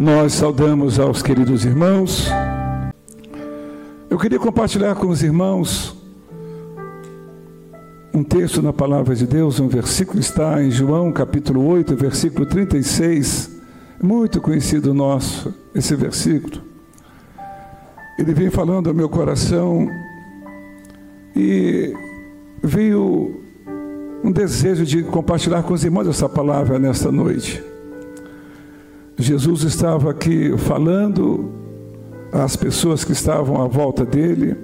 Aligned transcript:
Nós 0.00 0.32
saudamos 0.32 0.98
aos 0.98 1.20
queridos 1.20 1.66
irmãos. 1.66 2.26
Eu 4.08 4.18
queria 4.18 4.38
compartilhar 4.38 4.94
com 4.94 5.08
os 5.08 5.22
irmãos 5.22 5.94
um 8.14 8.24
texto 8.24 8.62
na 8.62 8.72
palavra 8.72 9.14
de 9.14 9.26
Deus, 9.26 9.60
um 9.60 9.68
versículo 9.68 10.18
está 10.18 10.62
em 10.62 10.70
João 10.70 11.12
capítulo 11.12 11.66
8, 11.66 11.94
versículo 11.96 12.46
36, 12.46 13.60
muito 14.02 14.40
conhecido 14.40 14.94
nosso, 14.94 15.52
esse 15.74 15.94
versículo. 15.94 16.62
Ele 18.18 18.32
vem 18.32 18.48
falando 18.48 18.88
ao 18.88 18.94
meu 18.94 19.10
coração 19.10 19.86
e 21.36 21.92
veio 22.62 23.38
um 24.24 24.32
desejo 24.32 24.86
de 24.86 25.02
compartilhar 25.02 25.62
com 25.62 25.74
os 25.74 25.84
irmãos 25.84 26.08
essa 26.08 26.26
palavra 26.26 26.78
nesta 26.78 27.12
noite. 27.12 27.69
Jesus 29.20 29.62
estava 29.62 30.10
aqui 30.10 30.56
falando 30.56 31.52
às 32.32 32.56
pessoas 32.56 33.04
que 33.04 33.12
estavam 33.12 33.60
à 33.60 33.66
volta 33.66 34.04
dele, 34.04 34.56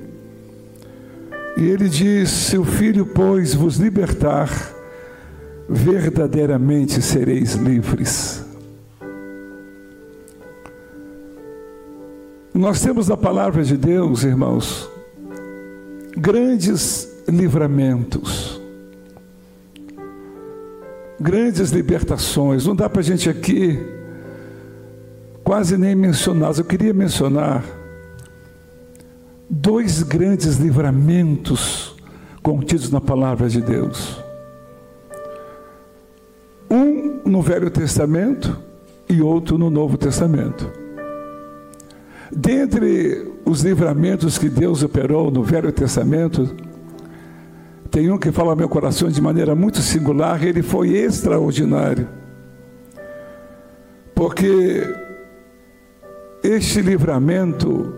e 1.56 1.64
ele 1.64 1.88
diz: 1.88 2.30
Se 2.30 2.56
o 2.58 2.64
filho, 2.64 3.06
pois, 3.06 3.54
vos 3.54 3.76
libertar, 3.76 4.50
verdadeiramente 5.68 7.02
sereis 7.02 7.54
livres. 7.54 8.44
Nós 12.54 12.80
temos 12.80 13.08
na 13.08 13.16
palavra 13.16 13.62
de 13.62 13.76
Deus, 13.76 14.24
irmãos, 14.24 14.88
grandes 16.16 17.06
livramentos, 17.28 18.60
grandes 21.20 21.70
libertações. 21.70 22.64
Não 22.64 22.74
dá 22.74 22.88
para 22.88 23.00
a 23.00 23.04
gente 23.04 23.28
aqui 23.28 23.78
quase 25.46 25.78
nem 25.78 25.94
mencionar. 25.94 26.52
Eu 26.58 26.64
queria 26.64 26.92
mencionar 26.92 27.64
dois 29.48 30.02
grandes 30.02 30.56
livramentos 30.56 31.94
contidos 32.42 32.90
na 32.90 33.00
palavra 33.00 33.48
de 33.48 33.60
Deus. 33.60 34.20
Um 36.68 37.20
no 37.24 37.40
Velho 37.42 37.70
Testamento 37.70 38.58
e 39.08 39.22
outro 39.22 39.56
no 39.56 39.70
Novo 39.70 39.96
Testamento. 39.96 40.68
Dentre 42.32 43.32
os 43.44 43.62
livramentos 43.62 44.38
que 44.38 44.48
Deus 44.48 44.82
operou 44.82 45.30
no 45.30 45.44
Velho 45.44 45.70
Testamento, 45.70 46.56
tem 47.88 48.10
um 48.10 48.18
que 48.18 48.32
fala 48.32 48.50
ao 48.50 48.56
meu 48.56 48.68
coração 48.68 49.08
de 49.08 49.22
maneira 49.22 49.54
muito 49.54 49.78
singular, 49.78 50.42
ele 50.42 50.60
foi 50.60 50.96
extraordinário. 50.96 52.08
Porque 54.12 55.05
este 56.46 56.80
livramento 56.80 57.92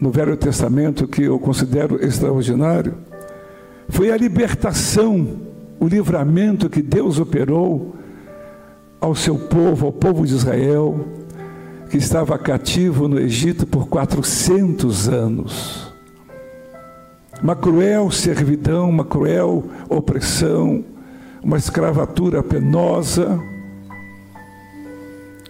no 0.00 0.10
Velho 0.10 0.36
Testamento, 0.36 1.06
que 1.06 1.22
eu 1.22 1.38
considero 1.38 2.04
extraordinário, 2.04 2.94
foi 3.88 4.10
a 4.10 4.16
libertação, 4.16 5.40
o 5.78 5.86
livramento 5.86 6.68
que 6.68 6.82
Deus 6.82 7.18
operou 7.18 7.94
ao 9.00 9.14
seu 9.14 9.38
povo, 9.38 9.86
ao 9.86 9.92
povo 9.92 10.26
de 10.26 10.34
Israel, 10.34 11.06
que 11.90 11.96
estava 11.96 12.36
cativo 12.38 13.06
no 13.06 13.20
Egito 13.20 13.66
por 13.66 13.86
400 13.88 15.08
anos. 15.08 15.92
Uma 17.42 17.54
cruel 17.54 18.10
servidão, 18.10 18.88
uma 18.88 19.04
cruel 19.04 19.64
opressão, 19.88 20.84
uma 21.42 21.58
escravatura 21.58 22.42
penosa. 22.42 23.38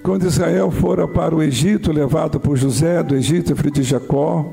Quando 0.05 0.27
Israel 0.27 0.71
fora 0.71 1.09
para 1.09 1.35
o 1.35 1.43
Egito, 1.43 1.91
levado 1.91 2.39
por 2.39 2.59
José 2.59 3.03
do 3.03 3.17
Egito, 3.17 3.57
filho 3.57 3.71
de 3.71 3.83
Jacó, 3.83 4.53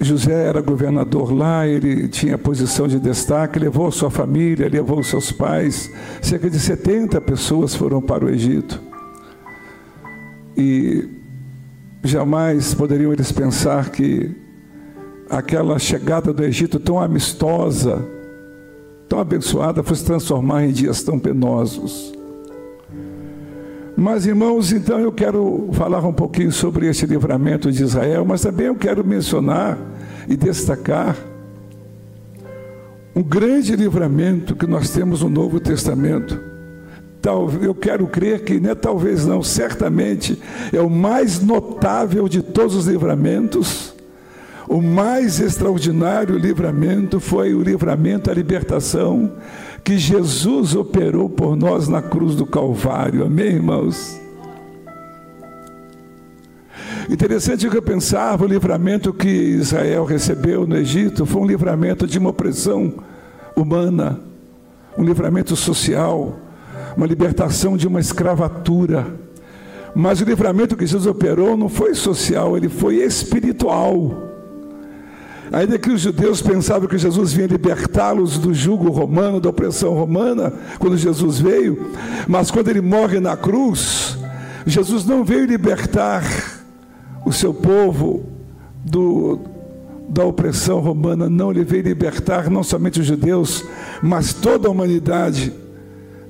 José 0.00 0.46
era 0.46 0.60
governador 0.60 1.32
lá, 1.32 1.66
ele 1.66 2.06
tinha 2.06 2.38
posição 2.38 2.86
de 2.86 3.00
destaque, 3.00 3.58
levou 3.58 3.90
sua 3.90 4.08
família, 4.08 4.68
levou 4.68 5.02
seus 5.02 5.32
pais, 5.32 5.90
cerca 6.20 6.48
de 6.48 6.60
70 6.60 7.20
pessoas 7.22 7.74
foram 7.74 8.00
para 8.00 8.24
o 8.24 8.30
Egito. 8.30 8.80
E 10.56 11.08
jamais 12.04 12.74
poderiam 12.74 13.12
eles 13.12 13.32
pensar 13.32 13.90
que 13.90 14.30
aquela 15.28 15.76
chegada 15.80 16.32
do 16.32 16.44
Egito 16.44 16.78
tão 16.78 17.00
amistosa, 17.00 18.00
tão 19.08 19.18
abençoada, 19.18 19.82
fosse 19.82 20.04
transformar 20.04 20.66
em 20.66 20.70
dias 20.70 21.02
tão 21.02 21.18
penosos. 21.18 22.21
Mas, 23.96 24.26
irmãos, 24.26 24.72
então 24.72 24.98
eu 24.98 25.12
quero 25.12 25.68
falar 25.72 26.00
um 26.06 26.12
pouquinho 26.12 26.50
sobre 26.50 26.88
esse 26.88 27.06
livramento 27.06 27.70
de 27.70 27.82
Israel, 27.82 28.24
mas 28.24 28.40
também 28.40 28.66
eu 28.66 28.74
quero 28.74 29.04
mencionar 29.04 29.78
e 30.28 30.36
destacar 30.36 31.16
um 33.14 33.22
grande 33.22 33.76
livramento 33.76 34.56
que 34.56 34.66
nós 34.66 34.90
temos 34.90 35.22
no 35.22 35.28
Novo 35.28 35.60
Testamento 35.60 36.52
eu 37.60 37.74
quero 37.74 38.06
crer 38.08 38.42
que, 38.42 38.58
né, 38.58 38.74
talvez 38.74 39.24
não, 39.24 39.42
certamente 39.42 40.40
é 40.72 40.80
o 40.80 40.90
mais 40.90 41.40
notável 41.40 42.28
de 42.28 42.42
todos 42.42 42.74
os 42.74 42.86
livramentos. 42.86 43.94
O 44.68 44.80
mais 44.80 45.38
extraordinário 45.38 46.36
livramento 46.36 47.20
foi 47.20 47.54
o 47.54 47.62
livramento, 47.62 48.30
a 48.30 48.34
libertação 48.34 49.32
que 49.84 49.98
Jesus 49.98 50.74
operou 50.74 51.28
por 51.28 51.56
nós 51.56 51.88
na 51.88 52.00
cruz 52.00 52.34
do 52.34 52.46
Calvário. 52.46 53.24
Amém, 53.24 53.46
irmãos? 53.46 54.20
Interessante 57.10 57.68
que 57.68 57.76
eu 57.76 57.82
pensava, 57.82 58.44
o 58.44 58.48
livramento 58.48 59.12
que 59.12 59.28
Israel 59.28 60.04
recebeu 60.04 60.66
no 60.66 60.76
Egito 60.76 61.26
foi 61.26 61.42
um 61.42 61.46
livramento 61.46 62.06
de 62.06 62.18
uma 62.18 62.30
opressão 62.30 62.94
humana, 63.56 64.20
um 64.96 65.04
livramento 65.04 65.56
social, 65.56 66.38
uma 66.96 67.06
libertação 67.06 67.76
de 67.76 67.88
uma 67.88 67.98
escravatura. 67.98 69.06
Mas 69.94 70.20
o 70.20 70.24
livramento 70.24 70.76
que 70.76 70.86
Jesus 70.86 71.06
operou 71.06 71.56
não 71.56 71.68
foi 71.68 71.94
social, 71.94 72.56
ele 72.56 72.68
foi 72.68 72.96
espiritual. 72.96 74.31
Ainda 75.52 75.78
que 75.78 75.90
os 75.90 76.00
judeus 76.00 76.40
pensavam 76.40 76.88
que 76.88 76.96
Jesus 76.96 77.34
vinha 77.34 77.46
libertá-los 77.46 78.38
do 78.38 78.54
jugo 78.54 78.90
romano, 78.90 79.38
da 79.38 79.50
opressão 79.50 79.92
romana, 79.92 80.50
quando 80.78 80.96
Jesus 80.96 81.38
veio, 81.38 81.90
mas 82.26 82.50
quando 82.50 82.68
ele 82.68 82.80
morre 82.80 83.20
na 83.20 83.36
cruz, 83.36 84.16
Jesus 84.66 85.04
não 85.04 85.22
veio 85.22 85.44
libertar 85.44 86.24
o 87.26 87.32
seu 87.32 87.52
povo 87.52 88.24
do, 88.82 89.38
da 90.08 90.24
opressão 90.24 90.80
romana, 90.80 91.28
não, 91.28 91.50
ele 91.50 91.64
veio 91.64 91.82
libertar 91.82 92.48
não 92.48 92.62
somente 92.62 93.00
os 93.00 93.06
judeus, 93.06 93.62
mas 94.02 94.32
toda 94.32 94.68
a 94.68 94.70
humanidade 94.70 95.52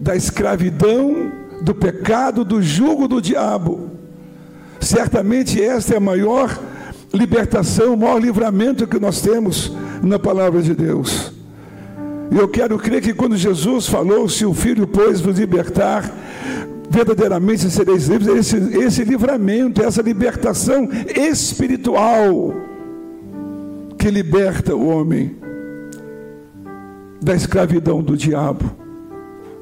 da 0.00 0.16
escravidão, 0.16 1.30
do 1.62 1.72
pecado, 1.72 2.44
do 2.44 2.60
jugo 2.60 3.06
do 3.06 3.22
diabo. 3.22 3.90
Certamente 4.80 5.62
esta 5.62 5.94
é 5.94 5.96
a 5.98 6.00
maior 6.00 6.58
libertação, 7.12 7.94
o 7.94 7.96
maior 7.96 8.20
livramento 8.20 8.86
que 8.86 8.98
nós 8.98 9.20
temos 9.20 9.72
na 10.02 10.18
palavra 10.18 10.62
de 10.62 10.74
Deus. 10.74 11.32
E 12.30 12.36
eu 12.36 12.48
quero 12.48 12.78
crer 12.78 13.02
que 13.02 13.12
quando 13.12 13.36
Jesus 13.36 13.86
falou, 13.86 14.28
se 14.28 14.46
o 14.46 14.54
Filho, 14.54 14.86
pois, 14.86 15.20
vos 15.20 15.38
libertar, 15.38 16.10
verdadeiramente 16.88 17.70
sereis 17.70 18.08
livres, 18.08 18.28
esse, 18.28 18.56
esse 18.78 19.04
livramento, 19.04 19.82
essa 19.82 20.02
libertação 20.02 20.88
espiritual 21.14 22.54
que 23.98 24.10
liberta 24.10 24.74
o 24.74 24.88
homem 24.88 25.36
da 27.20 27.34
escravidão 27.34 28.02
do 28.02 28.16
diabo 28.16 28.82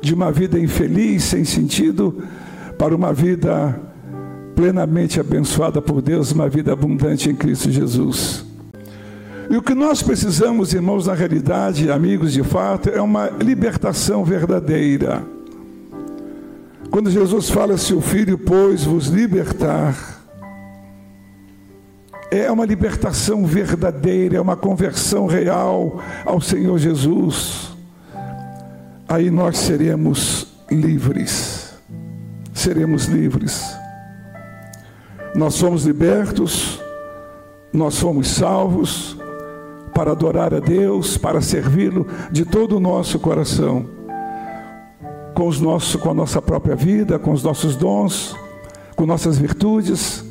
de 0.01 0.15
uma 0.15 0.33
vida 0.33 0.59
infeliz, 0.59 1.25
sem 1.25 1.45
sentido, 1.45 2.23
para 2.79 2.95
uma 2.95 3.13
vida 3.13 3.79
plenamente 4.55 5.21
abençoada 5.21 5.81
por 5.81 6.03
Deus, 6.03 6.33
uma 6.33 6.49
vida 6.49 6.73
abundante 6.73 7.31
em 7.31 7.35
Cristo 7.35 7.71
Jesus. 7.71 8.45
E 9.49 9.57
o 9.57 9.63
que 9.63 9.75
nós 9.75 10.03
precisamos, 10.03 10.73
irmãos, 10.73 11.07
na 11.07 11.15
realidade, 11.15 11.91
amigos 11.91 12.33
de 12.33 12.43
fato, 12.43 12.89
é 12.89 13.01
uma 13.01 13.29
libertação 13.29 14.25
verdadeira. 14.25 15.23
Quando 16.91 17.11
Jesus 17.11 17.51
fala, 17.51 17.77
se 17.77 17.95
o 17.95 18.01
Filho, 18.01 18.39
pois, 18.39 18.85
vos 18.85 19.09
libertar, 19.09 20.21
é 22.31 22.51
uma 22.51 22.65
libertação 22.65 23.45
verdadeira, 23.45 24.37
é 24.37 24.41
uma 24.41 24.57
conversão 24.57 25.27
real 25.27 26.01
ao 26.25 26.41
Senhor 26.41 26.79
Jesus 26.79 27.71
aí 29.11 29.29
nós 29.29 29.59
seremos 29.59 30.47
livres. 30.71 31.75
Seremos 32.55 33.07
livres. 33.07 33.80
Nós 35.35 35.55
somos 35.55 35.85
libertos, 35.85 36.81
nós 37.73 37.95
somos 37.95 38.29
salvos 38.29 39.17
para 39.95 40.13
adorar 40.13 40.53
a 40.53 40.59
Deus, 40.59 41.17
para 41.17 41.41
servi-lo 41.41 42.07
de 42.33 42.45
todo 42.45 42.77
o 42.77 42.81
nosso 42.81 43.19
coração, 43.19 43.87
com, 45.35 45.47
os 45.47 45.61
nossos, 45.61 46.01
com 46.01 46.11
a 46.11 46.15
nossa 46.15 46.43
própria 46.43 46.75
vida, 46.75 47.19
com 47.19 47.33
os 47.33 47.43
nossos 47.43 47.77
dons, 47.77 48.35
com 48.97 49.07
nossas 49.07 49.39
virtudes, 49.39 50.25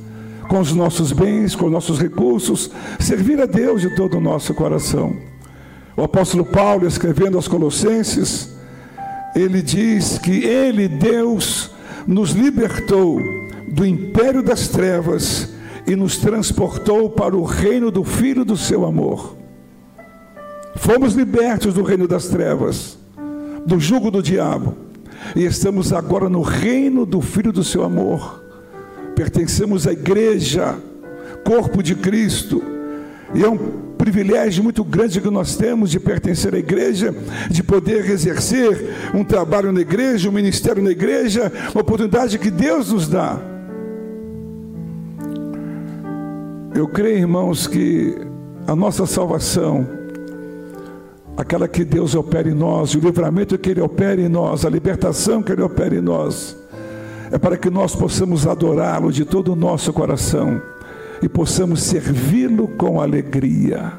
com 0.49 0.59
os 0.59 0.73
nossos 0.73 1.11
bens, 1.11 1.55
com 1.55 1.65
os 1.65 1.71
nossos 1.71 1.99
recursos, 1.99 2.69
servir 2.99 3.39
a 3.41 3.45
Deus 3.45 3.81
de 3.81 3.95
todo 3.95 4.17
o 4.17 4.21
nosso 4.21 4.53
coração. 4.53 5.15
O 5.95 6.03
apóstolo 6.03 6.43
Paulo, 6.43 6.87
escrevendo 6.87 7.37
aos 7.37 7.47
Colossenses, 7.47 8.49
ele 9.35 9.61
diz 9.61 10.17
que 10.17 10.43
ele, 10.43 10.87
Deus, 10.87 11.71
nos 12.07 12.31
libertou 12.31 13.19
do 13.71 13.85
império 13.85 14.41
das 14.41 14.67
trevas 14.67 15.49
e 15.87 15.95
nos 15.95 16.17
transportou 16.17 17.09
para 17.09 17.35
o 17.35 17.43
reino 17.43 17.89
do 17.89 18.03
Filho 18.03 18.45
do 18.45 18.57
seu 18.57 18.85
amor. 18.85 19.35
Fomos 20.75 21.13
libertos 21.13 21.73
do 21.73 21.83
reino 21.83 22.07
das 22.07 22.27
trevas, 22.27 22.97
do 23.65 23.79
jugo 23.79 24.11
do 24.11 24.21
diabo, 24.21 24.75
e 25.35 25.43
estamos 25.45 25.91
agora 25.91 26.29
no 26.29 26.41
reino 26.41 27.05
do 27.05 27.21
Filho 27.21 27.51
do 27.51 27.63
seu 27.63 27.83
amor. 27.83 28.43
Pertencemos 29.15 29.87
à 29.87 29.91
igreja, 29.91 30.77
corpo 31.43 31.83
de 31.83 31.95
Cristo, 31.95 32.63
e 33.33 33.43
é 33.43 33.49
um 33.49 33.57
privilégio 33.97 34.63
muito 34.63 34.83
grande 34.83 35.19
que 35.19 35.29
nós 35.29 35.55
temos 35.55 35.91
de 35.91 35.99
pertencer 35.99 36.55
à 36.55 36.57
igreja, 36.57 37.13
de 37.49 37.61
poder 37.61 38.09
exercer 38.09 38.95
um 39.13 39.23
trabalho 39.23 39.71
na 39.71 39.81
igreja, 39.81 40.29
um 40.29 40.31
ministério 40.31 40.81
na 40.81 40.91
igreja, 40.91 41.51
uma 41.73 41.81
oportunidade 41.81 42.39
que 42.39 42.49
Deus 42.49 42.91
nos 42.91 43.07
dá. 43.07 43.58
Eu 46.79 46.87
creio, 46.87 47.17
irmãos, 47.17 47.67
que 47.67 48.15
a 48.65 48.73
nossa 48.73 49.05
salvação, 49.05 49.85
aquela 51.35 51.67
que 51.67 51.83
Deus 51.83 52.15
opera 52.15 52.49
em 52.49 52.53
nós, 52.53 52.95
o 52.95 52.99
livramento 52.99 53.57
que 53.57 53.71
Ele 53.71 53.81
opera 53.81 54.21
em 54.21 54.29
nós, 54.29 54.63
a 54.63 54.69
libertação 54.69 55.43
que 55.43 55.51
Ele 55.51 55.61
opera 55.61 55.93
em 55.93 55.99
nós, 55.99 56.55
é 57.33 57.37
para 57.37 57.57
que 57.57 57.69
nós 57.69 57.93
possamos 57.97 58.47
adorá-lo 58.47 59.11
de 59.11 59.25
todo 59.25 59.51
o 59.51 59.57
nosso 59.57 59.91
coração 59.91 60.61
e 61.21 61.27
possamos 61.27 61.83
servi-lo 61.83 62.69
com 62.69 63.01
alegria. 63.01 63.91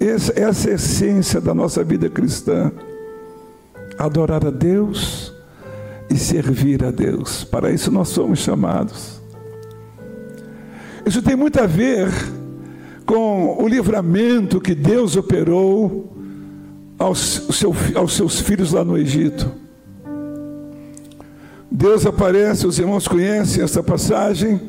Essa, 0.00 0.32
essa 0.36 0.68
é 0.68 0.72
a 0.72 0.74
essência 0.74 1.40
da 1.40 1.54
nossa 1.54 1.84
vida 1.84 2.10
cristã. 2.10 2.72
Adorar 3.96 4.44
a 4.44 4.50
Deus 4.50 5.32
e 6.10 6.18
servir 6.18 6.84
a 6.84 6.90
Deus. 6.90 7.44
Para 7.44 7.70
isso 7.70 7.88
nós 7.88 8.08
somos 8.08 8.40
chamados. 8.40 9.17
Isso 11.08 11.22
tem 11.22 11.34
muito 11.34 11.58
a 11.58 11.66
ver 11.66 12.06
com 13.06 13.56
o 13.62 13.66
livramento 13.66 14.60
que 14.60 14.74
Deus 14.74 15.16
operou 15.16 16.14
aos, 16.98 17.46
seu, 17.50 17.74
aos 17.94 18.12
seus 18.14 18.40
filhos 18.40 18.72
lá 18.74 18.84
no 18.84 18.94
Egito. 18.94 19.50
Deus 21.70 22.04
aparece, 22.04 22.66
os 22.66 22.78
irmãos 22.78 23.08
conhecem 23.08 23.64
essa 23.64 23.82
passagem, 23.82 24.60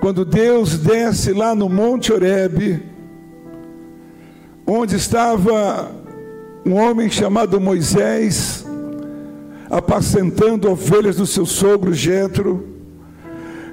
quando 0.00 0.24
Deus 0.24 0.78
desce 0.78 1.34
lá 1.34 1.54
no 1.54 1.68
Monte 1.68 2.10
Horebe, 2.10 2.82
onde 4.66 4.96
estava 4.96 5.90
um 6.64 6.72
homem 6.72 7.10
chamado 7.10 7.60
Moisés, 7.60 8.64
apacentando 9.68 10.70
ovelhas 10.70 11.16
do 11.16 11.26
seu 11.26 11.44
sogro 11.44 11.92
Jetro, 11.92 12.77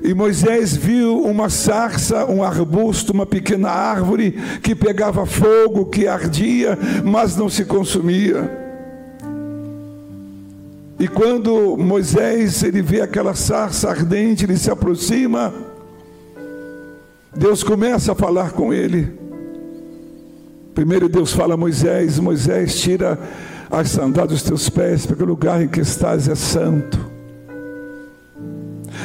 e 0.06 0.14
Moisés 0.14 0.76
viu 0.76 1.22
uma 1.22 1.50
sarça, 1.50 2.26
um 2.26 2.44
arbusto, 2.44 3.12
uma 3.12 3.26
pequena 3.26 3.70
árvore 3.70 4.32
que 4.62 4.76
pegava 4.76 5.26
fogo, 5.26 5.86
que 5.86 6.08
ardia, 6.08 6.78
mas 7.04 7.36
não 7.36 7.50
se 7.50 7.66
consumia. 7.66 8.50
E 11.00 11.08
quando 11.08 11.76
Moisés 11.76 12.64
ele 12.64 12.82
vê 12.82 13.02
aquela 13.02 13.34
sarça 13.34 13.90
ardente, 13.90 14.46
ele 14.46 14.58
se 14.58 14.70
aproxima, 14.70 15.54
Deus 17.36 17.64
começa 17.64 18.12
a 18.12 18.16
falar 18.16 18.52
com 18.52 18.74
ele. 18.74 19.12
Primeiro 20.74 21.10
Deus 21.10 21.34
fala 21.34 21.56
a 21.56 21.58
Moisés: 21.58 22.20
Moisés, 22.20 22.80
tira 22.80 23.20
as 23.72 23.90
sandálias 23.90 24.42
dos 24.42 24.44
teus 24.44 24.70
pés, 24.70 25.06
porque 25.06 25.24
o 25.24 25.26
lugar 25.26 25.62
em 25.62 25.68
que 25.68 25.82
estás 25.82 26.28
é 26.28 26.36
santo. 26.36 27.15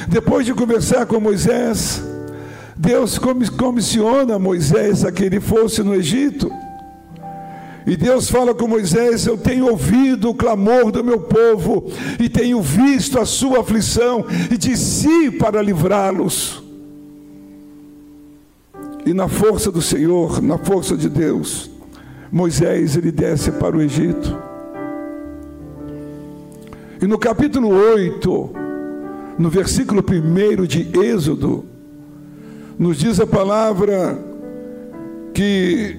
Depois 0.08 0.46
de 0.46 0.54
conversar 0.54 1.06
com 1.06 1.20
Moisés, 1.20 2.02
Deus 2.76 3.18
comissiona 3.18 4.38
Moisés 4.38 5.04
a 5.04 5.12
que 5.12 5.24
ele 5.24 5.40
fosse 5.40 5.82
no 5.82 5.94
Egito. 5.94 6.50
E 7.86 7.96
Deus 7.96 8.30
fala 8.30 8.54
com 8.54 8.66
Moisés: 8.66 9.26
Eu 9.26 9.36
tenho 9.36 9.68
ouvido 9.68 10.30
o 10.30 10.34
clamor 10.34 10.90
do 10.90 11.02
meu 11.02 11.20
povo, 11.20 11.90
e 12.18 12.28
tenho 12.28 12.60
visto 12.62 13.18
a 13.18 13.26
sua 13.26 13.60
aflição, 13.60 14.24
e 14.50 14.56
desci 14.56 15.30
para 15.30 15.62
livrá-los. 15.62 16.62
E 19.04 19.14
na 19.14 19.28
força 19.28 19.70
do 19.70 19.80
Senhor, 19.80 20.42
na 20.42 20.58
força 20.58 20.96
de 20.96 21.08
Deus, 21.08 21.70
Moisés 22.30 22.96
ele 22.96 23.10
desce 23.10 23.50
para 23.50 23.76
o 23.76 23.82
Egito. 23.82 24.38
E 27.02 27.06
no 27.06 27.18
capítulo 27.18 27.68
8, 27.68 28.59
no 29.40 29.48
versículo 29.48 30.04
1 30.06 30.66
de 30.66 30.86
Êxodo, 31.00 31.64
nos 32.78 32.98
diz 32.98 33.18
a 33.18 33.26
palavra 33.26 34.18
que 35.32 35.96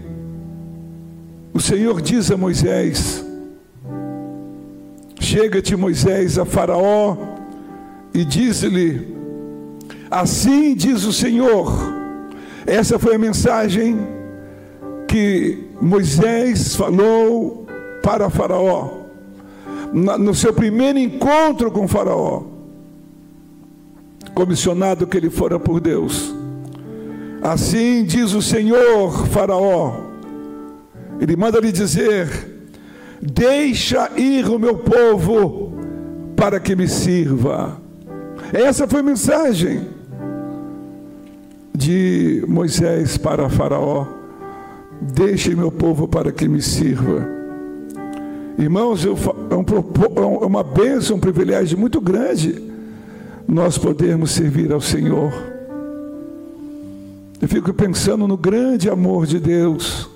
o 1.52 1.60
Senhor 1.60 2.00
diz 2.04 2.30
a 2.30 2.38
Moisés: 2.38 3.26
Chega-te, 5.20 5.76
Moisés, 5.76 6.38
a 6.38 6.46
Faraó 6.46 7.18
e 8.14 8.24
diz-lhe: 8.24 9.08
Assim 10.12 10.76
diz 10.76 11.04
o 11.04 11.12
Senhor. 11.12 11.74
Essa 12.68 13.00
foi 13.00 13.16
a 13.16 13.20
mensagem 13.20 13.98
que 15.08 15.68
Moisés 15.82 16.76
falou 16.76 17.66
para 18.04 18.30
Faraó, 18.30 19.00
no 19.92 20.36
seu 20.36 20.54
primeiro 20.54 21.00
encontro 21.00 21.72
com 21.72 21.88
Faraó, 21.88 22.51
comissionado 24.34 25.06
que 25.08 25.18
ele 25.18 25.30
fora 25.30 25.60
por 25.60 25.80
Deus. 25.80 26.34
Assim 27.42 28.04
diz 28.04 28.34
o 28.34 28.42
Senhor, 28.42 29.28
Faraó, 29.28 30.12
ele 31.20 31.36
manda 31.36 31.60
lhe 31.60 31.72
dizer: 31.72 32.30
Deixa 33.22 34.12
ir 34.16 34.48
o 34.48 34.60
meu 34.60 34.78
povo 34.78 35.74
para 36.36 36.60
que 36.60 36.76
me 36.76 36.88
sirva. 36.88 37.82
Essa 38.54 38.88
foi 38.88 39.00
a 39.00 39.04
mensagem 39.04 39.88
de 41.76 42.44
Moisés 42.48 43.18
para 43.18 43.50
Faraó: 43.50 44.06
Deixe 45.02 45.56
meu 45.56 45.72
povo 45.72 46.08
para 46.08 46.32
que 46.32 46.48
me 46.48 46.62
sirva. 46.62 47.28
Irmãos, 48.58 49.04
é, 49.04 49.10
um, 49.10 50.44
é 50.44 50.46
uma 50.46 50.64
bênção, 50.64 51.18
um 51.18 51.20
privilégio 51.20 51.78
muito 51.78 52.00
grande 52.00 52.71
nós 53.52 53.78
podermos 53.78 54.32
servir 54.32 54.72
ao 54.72 54.80
Senhor. 54.80 55.34
Eu 57.42 57.50
fico 57.50 57.74
pensando 57.74 58.26
no 58.26 58.38
grande 58.38 58.90
amor 58.90 59.26
de 59.26 59.42
Deus. 59.42 60.10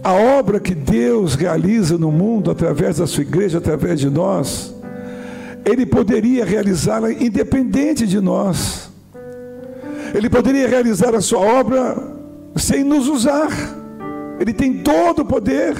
A 0.00 0.12
obra 0.12 0.60
que 0.60 0.72
Deus 0.72 1.34
realiza 1.34 1.98
no 1.98 2.12
mundo 2.12 2.48
através 2.48 2.98
da 2.98 3.08
sua 3.08 3.22
igreja, 3.22 3.58
através 3.58 3.98
de 3.98 4.08
nós, 4.08 4.72
Ele 5.64 5.84
poderia 5.84 6.44
realizá-la 6.44 7.10
independente 7.12 8.06
de 8.06 8.20
nós. 8.20 8.88
Ele 10.14 10.30
poderia 10.30 10.68
realizar 10.68 11.12
a 11.16 11.20
sua 11.20 11.40
obra 11.40 11.96
sem 12.54 12.84
nos 12.84 13.08
usar. 13.08 13.50
Ele 14.38 14.52
tem 14.52 14.74
todo 14.74 15.22
o 15.22 15.24
poder. 15.24 15.74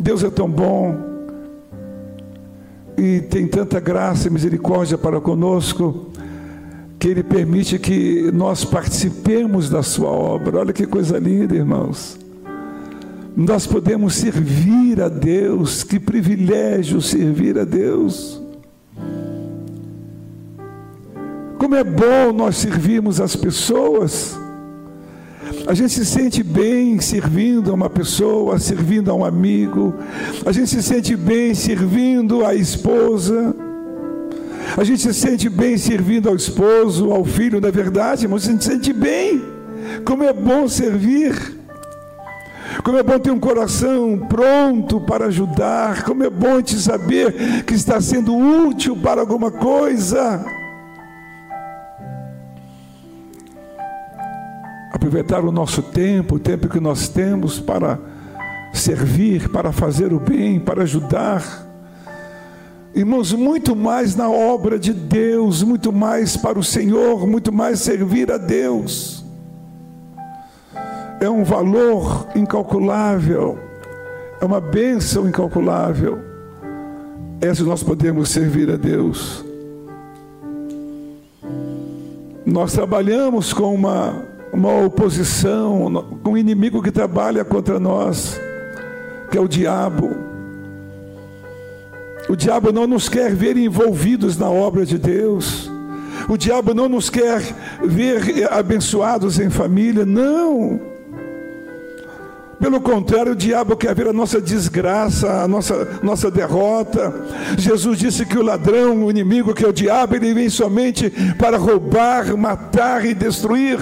Deus 0.00 0.22
é 0.22 0.30
tão 0.30 0.48
bom 0.48 1.07
e 2.98 3.20
tem 3.20 3.46
tanta 3.46 3.78
graça 3.78 4.26
e 4.26 4.30
misericórdia 4.30 4.98
para 4.98 5.20
conosco 5.20 6.08
que 6.98 7.06
Ele 7.06 7.22
permite 7.22 7.78
que 7.78 8.28
nós 8.32 8.64
participemos 8.64 9.70
da 9.70 9.84
Sua 9.84 10.08
obra. 10.08 10.58
Olha 10.58 10.72
que 10.72 10.84
coisa 10.84 11.16
linda, 11.16 11.54
irmãos. 11.54 12.18
Nós 13.36 13.68
podemos 13.68 14.16
servir 14.16 15.00
a 15.00 15.08
Deus, 15.08 15.84
que 15.84 16.00
privilégio 16.00 17.00
servir 17.00 17.56
a 17.56 17.64
Deus. 17.64 18.42
Como 21.56 21.76
é 21.76 21.84
bom 21.84 22.32
nós 22.34 22.56
servirmos 22.56 23.20
as 23.20 23.36
pessoas. 23.36 24.36
A 25.66 25.74
gente 25.74 25.92
se 25.92 26.04
sente 26.04 26.42
bem 26.42 27.00
servindo 27.00 27.70
a 27.70 27.74
uma 27.74 27.90
pessoa, 27.90 28.58
servindo 28.58 29.10
a 29.10 29.14
um 29.14 29.24
amigo. 29.24 29.94
A 30.44 30.52
gente 30.52 30.68
se 30.68 30.82
sente 30.82 31.16
bem 31.16 31.54
servindo 31.54 32.44
a 32.44 32.54
esposa. 32.54 33.54
A 34.76 34.84
gente 34.84 35.02
se 35.02 35.14
sente 35.14 35.48
bem 35.48 35.76
servindo 35.76 36.28
ao 36.28 36.36
esposo, 36.36 37.10
ao 37.10 37.24
filho, 37.24 37.60
na 37.60 37.70
verdade, 37.70 38.28
mas 38.28 38.46
a 38.46 38.50
gente 38.50 38.64
se 38.64 38.70
sente 38.70 38.92
bem. 38.92 39.42
Como 40.04 40.22
é 40.22 40.32
bom 40.32 40.68
servir. 40.68 41.56
Como 42.84 42.98
é 42.98 43.02
bom 43.02 43.18
ter 43.18 43.30
um 43.30 43.40
coração 43.40 44.26
pronto 44.28 45.00
para 45.00 45.26
ajudar. 45.26 46.04
Como 46.04 46.22
é 46.22 46.30
bom 46.30 46.60
te 46.62 46.76
saber 46.76 47.64
que 47.64 47.74
está 47.74 48.00
sendo 48.00 48.36
útil 48.36 48.96
para 48.96 49.20
alguma 49.20 49.50
coisa. 49.50 50.57
Aproveitar 54.98 55.44
o 55.44 55.52
nosso 55.52 55.80
tempo, 55.80 56.34
o 56.34 56.38
tempo 56.40 56.68
que 56.68 56.80
nós 56.80 57.08
temos 57.08 57.60
para 57.60 58.00
servir, 58.72 59.48
para 59.48 59.70
fazer 59.70 60.12
o 60.12 60.18
bem, 60.18 60.58
para 60.58 60.82
ajudar. 60.82 61.66
Irmãos, 62.92 63.32
muito 63.32 63.76
mais 63.76 64.16
na 64.16 64.28
obra 64.28 64.76
de 64.76 64.92
Deus, 64.92 65.62
muito 65.62 65.92
mais 65.92 66.36
para 66.36 66.58
o 66.58 66.64
Senhor, 66.64 67.28
muito 67.28 67.52
mais 67.52 67.78
servir 67.78 68.32
a 68.32 68.36
Deus. 68.36 69.24
É 71.20 71.30
um 71.30 71.44
valor 71.44 72.26
incalculável, 72.34 73.56
é 74.40 74.44
uma 74.44 74.60
bênção 74.60 75.28
incalculável. 75.28 76.18
É 77.40 77.54
se 77.54 77.62
nós 77.62 77.84
podemos 77.84 78.30
servir 78.30 78.68
a 78.68 78.76
Deus. 78.76 79.44
Nós 82.44 82.72
trabalhamos 82.72 83.52
com 83.52 83.72
uma, 83.72 84.27
uma 84.58 84.84
oposição, 84.84 86.18
com 86.20 86.32
um 86.32 86.36
inimigo 86.36 86.82
que 86.82 86.90
trabalha 86.90 87.44
contra 87.44 87.78
nós, 87.78 88.38
que 89.30 89.38
é 89.38 89.40
o 89.40 89.46
diabo. 89.46 90.16
O 92.28 92.34
diabo 92.34 92.72
não 92.72 92.84
nos 92.84 93.08
quer 93.08 93.32
ver 93.34 93.56
envolvidos 93.56 94.36
na 94.36 94.50
obra 94.50 94.84
de 94.84 94.98
Deus. 94.98 95.70
O 96.28 96.36
diabo 96.36 96.74
não 96.74 96.88
nos 96.88 97.08
quer 97.08 97.40
ver 97.84 98.52
abençoados 98.52 99.38
em 99.38 99.48
família. 99.48 100.04
Não. 100.04 100.80
Pelo 102.58 102.80
contrário, 102.80 103.32
o 103.32 103.36
diabo 103.36 103.76
quer 103.76 103.94
ver 103.94 104.08
a 104.08 104.12
nossa 104.12 104.40
desgraça, 104.40 105.44
a 105.44 105.46
nossa, 105.46 106.00
nossa 106.02 106.28
derrota. 106.32 107.14
Jesus 107.56 108.00
disse 108.00 108.26
que 108.26 108.36
o 108.36 108.42
ladrão, 108.42 109.04
o 109.04 109.10
inimigo, 109.10 109.54
que 109.54 109.64
é 109.64 109.68
o 109.68 109.72
diabo, 109.72 110.16
ele 110.16 110.34
vem 110.34 110.50
somente 110.50 111.08
para 111.38 111.56
roubar, 111.56 112.36
matar 112.36 113.06
e 113.06 113.14
destruir. 113.14 113.78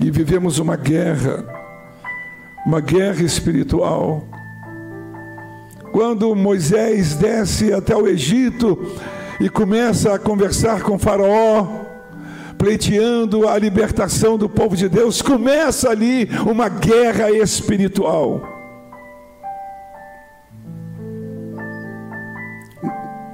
E 0.00 0.10
vivemos 0.10 0.58
uma 0.58 0.76
guerra, 0.76 1.44
uma 2.64 2.80
guerra 2.80 3.22
espiritual. 3.22 4.24
Quando 5.90 6.34
Moisés 6.36 7.16
desce 7.16 7.72
até 7.72 7.96
o 7.96 8.06
Egito 8.06 8.78
e 9.40 9.48
começa 9.48 10.14
a 10.14 10.18
conversar 10.18 10.82
com 10.82 10.98
Faraó, 10.98 11.66
pleiteando 12.56 13.48
a 13.48 13.58
libertação 13.58 14.38
do 14.38 14.48
povo 14.48 14.76
de 14.76 14.88
Deus, 14.88 15.20
começa 15.20 15.90
ali 15.90 16.28
uma 16.46 16.68
guerra 16.68 17.30
espiritual. 17.32 18.56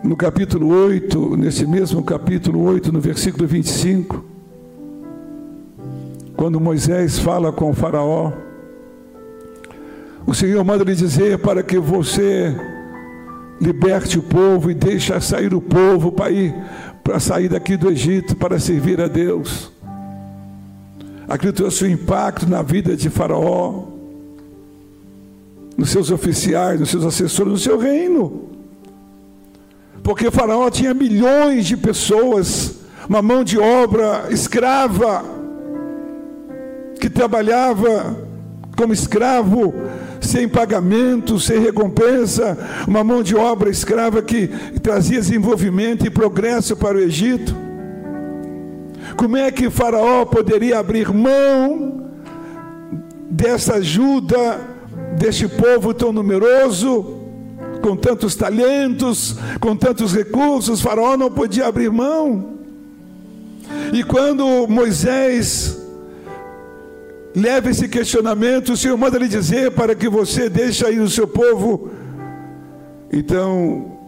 No 0.03 0.17
capítulo 0.17 0.69
8, 0.69 1.37
nesse 1.37 1.67
mesmo 1.67 2.03
capítulo 2.03 2.63
8, 2.65 2.93
no 2.93 3.01
versículo 3.01 3.47
25, 3.47 4.34
quando 6.45 6.61
Moisés 6.61 7.19
fala 7.19 7.51
com 7.51 7.71
o 7.71 7.73
Faraó, 7.73 8.31
o 10.27 10.35
Senhor 10.35 10.63
manda 10.63 10.85
lhe 10.85 10.95
dizer 10.95 11.39
para 11.39 11.63
que 11.63 11.79
você 11.79 12.55
liberte 13.59 14.19
o 14.19 14.23
povo 14.23 14.71
e 14.71 14.75
deixe 14.75 15.19
sair 15.23 15.55
o 15.55 15.61
povo 15.63 16.13
para 16.13 16.31
ir 16.31 16.55
para 17.03 17.19
sair 17.19 17.49
daqui 17.49 17.79
do 17.79 17.91
Egito 17.91 18.37
para 18.37 18.59
servir 18.59 19.01
a 19.01 19.09
Deus. 19.09 19.73
Aquilo 21.27 21.55
trouxe 21.55 21.87
um 21.87 21.89
impacto 21.89 22.47
na 22.47 22.61
vida 22.61 22.95
de 22.95 23.09
Faraó, 23.09 23.85
nos 25.79 25.89
seus 25.89 26.11
oficiais, 26.11 26.79
nos 26.79 26.91
seus 26.91 27.07
assessores, 27.07 27.53
no 27.53 27.59
seu 27.59 27.79
reino. 27.79 28.51
Porque 30.03 30.31
Faraó 30.31 30.69
tinha 30.69 30.93
milhões 30.93 31.65
de 31.65 31.75
pessoas, 31.75 32.81
uma 33.09 33.23
mão 33.23 33.43
de 33.43 33.59
obra 33.59 34.27
escrava, 34.29 35.34
que 37.01 37.09
trabalhava 37.11 38.17
como 38.77 38.93
escravo 38.93 39.75
sem 40.21 40.49
pagamento, 40.49 41.39
sem 41.39 41.61
recompensa, 41.61 42.57
uma 42.89 43.05
mão 43.05 43.23
de 43.23 43.37
obra 43.37 43.71
escrava 43.71 44.23
que 44.23 44.49
trazia 44.83 45.21
desenvolvimento 45.21 46.07
e 46.07 46.11
progresso 46.11 46.77
para 46.77 46.97
o 46.97 47.01
Egito. 47.01 47.55
Como 49.17 49.37
é 49.37 49.51
que 49.51 49.71
Faraó 49.71 50.25
poderia 50.25 50.79
abrir 50.79 51.13
mão 51.13 52.11
dessa 53.31 53.75
ajuda 53.75 54.61
deste 55.19 55.47
povo 55.47 55.95
tão 55.95 56.13
numeroso, 56.13 57.21
com 57.81 57.95
tantos 57.95 58.35
talentos, 58.35 59.37
com 59.61 59.77
tantos 59.77 60.15
recursos? 60.15 60.81
Faraó 60.81 61.17
não 61.17 61.31
podia 61.31 61.67
abrir 61.67 61.91
mão. 61.91 62.55
E 63.93 64.03
quando 64.03 64.67
Moisés 64.67 65.84
Leve 67.35 67.71
esse 67.71 67.89
questionamento, 67.89 68.75
o 68.75 68.77
Senhor 68.77 68.97
manda 68.97 69.19
lhe 69.19 69.27
dizer 69.27 69.73
para 69.73 69.93
que 69.97 70.09
você 70.09 70.49
deixe 70.49 70.87
aí 70.87 71.01
o 71.01 71.11
seu 71.11 71.27
povo. 71.27 71.91
Então, 73.13 73.99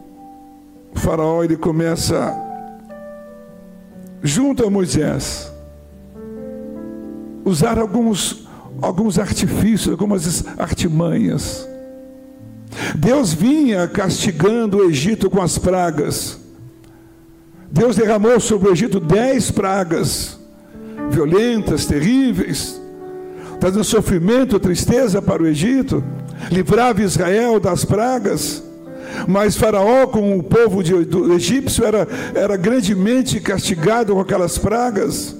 o 0.94 0.98
faraó 0.98 1.42
ele 1.42 1.56
começa 1.56 2.32
junto 4.22 4.64
a 4.64 4.70
Moisés 4.70 5.52
usar 7.44 7.78
alguns 7.78 8.46
alguns 8.80 9.18
artifícios, 9.18 9.88
algumas 9.88 10.44
artimanhas. 10.58 11.66
Deus 12.94 13.32
vinha 13.32 13.88
castigando 13.88 14.78
o 14.78 14.90
Egito 14.90 15.30
com 15.30 15.40
as 15.40 15.56
pragas. 15.58 16.38
Deus 17.72 17.96
derramou 17.96 18.38
sobre 18.38 18.68
o 18.68 18.72
Egito 18.72 19.00
dez 19.00 19.50
pragas, 19.50 20.38
violentas, 21.10 21.86
terríveis 21.86 22.85
trazendo 23.66 23.84
sofrimento, 23.84 24.60
tristeza 24.60 25.20
para 25.20 25.42
o 25.42 25.46
Egito, 25.46 26.02
livrava 26.50 27.02
Israel 27.02 27.58
das 27.58 27.84
pragas. 27.84 28.62
Mas 29.26 29.56
Faraó, 29.56 30.06
com 30.06 30.38
o 30.38 30.42
povo 30.42 30.82
de, 30.82 31.04
do 31.04 31.32
egípcio, 31.32 31.84
era, 31.84 32.06
era 32.34 32.56
grandemente 32.56 33.40
castigado 33.40 34.14
com 34.14 34.20
aquelas 34.20 34.56
pragas. 34.58 35.34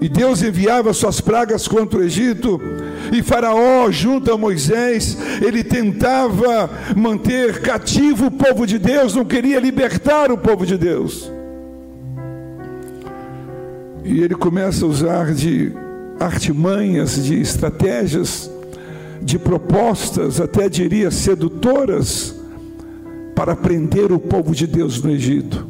E 0.00 0.08
Deus 0.08 0.42
enviava 0.42 0.92
suas 0.92 1.20
pragas 1.20 1.68
contra 1.68 2.00
o 2.00 2.02
Egito. 2.02 2.60
E 3.12 3.22
Faraó, 3.22 3.88
junto 3.90 4.32
a 4.32 4.38
Moisés, 4.38 5.16
ele 5.40 5.62
tentava 5.62 6.68
manter 6.96 7.60
cativo 7.60 8.26
o 8.26 8.30
povo 8.30 8.66
de 8.66 8.78
Deus, 8.78 9.14
não 9.14 9.24
queria 9.24 9.60
libertar 9.60 10.32
o 10.32 10.38
povo 10.38 10.66
de 10.66 10.76
Deus. 10.76 11.30
E 14.04 14.20
ele 14.20 14.34
começa 14.34 14.84
a 14.84 14.88
usar 14.88 15.32
de 15.32 15.72
artimanhas, 16.22 17.24
de 17.24 17.40
estratégias, 17.40 18.50
de 19.20 19.38
propostas, 19.38 20.40
até 20.40 20.68
diria 20.68 21.10
sedutoras, 21.10 22.34
para 23.34 23.56
prender 23.56 24.12
o 24.12 24.18
povo 24.18 24.54
de 24.54 24.66
Deus 24.66 25.02
no 25.02 25.10
Egito. 25.10 25.66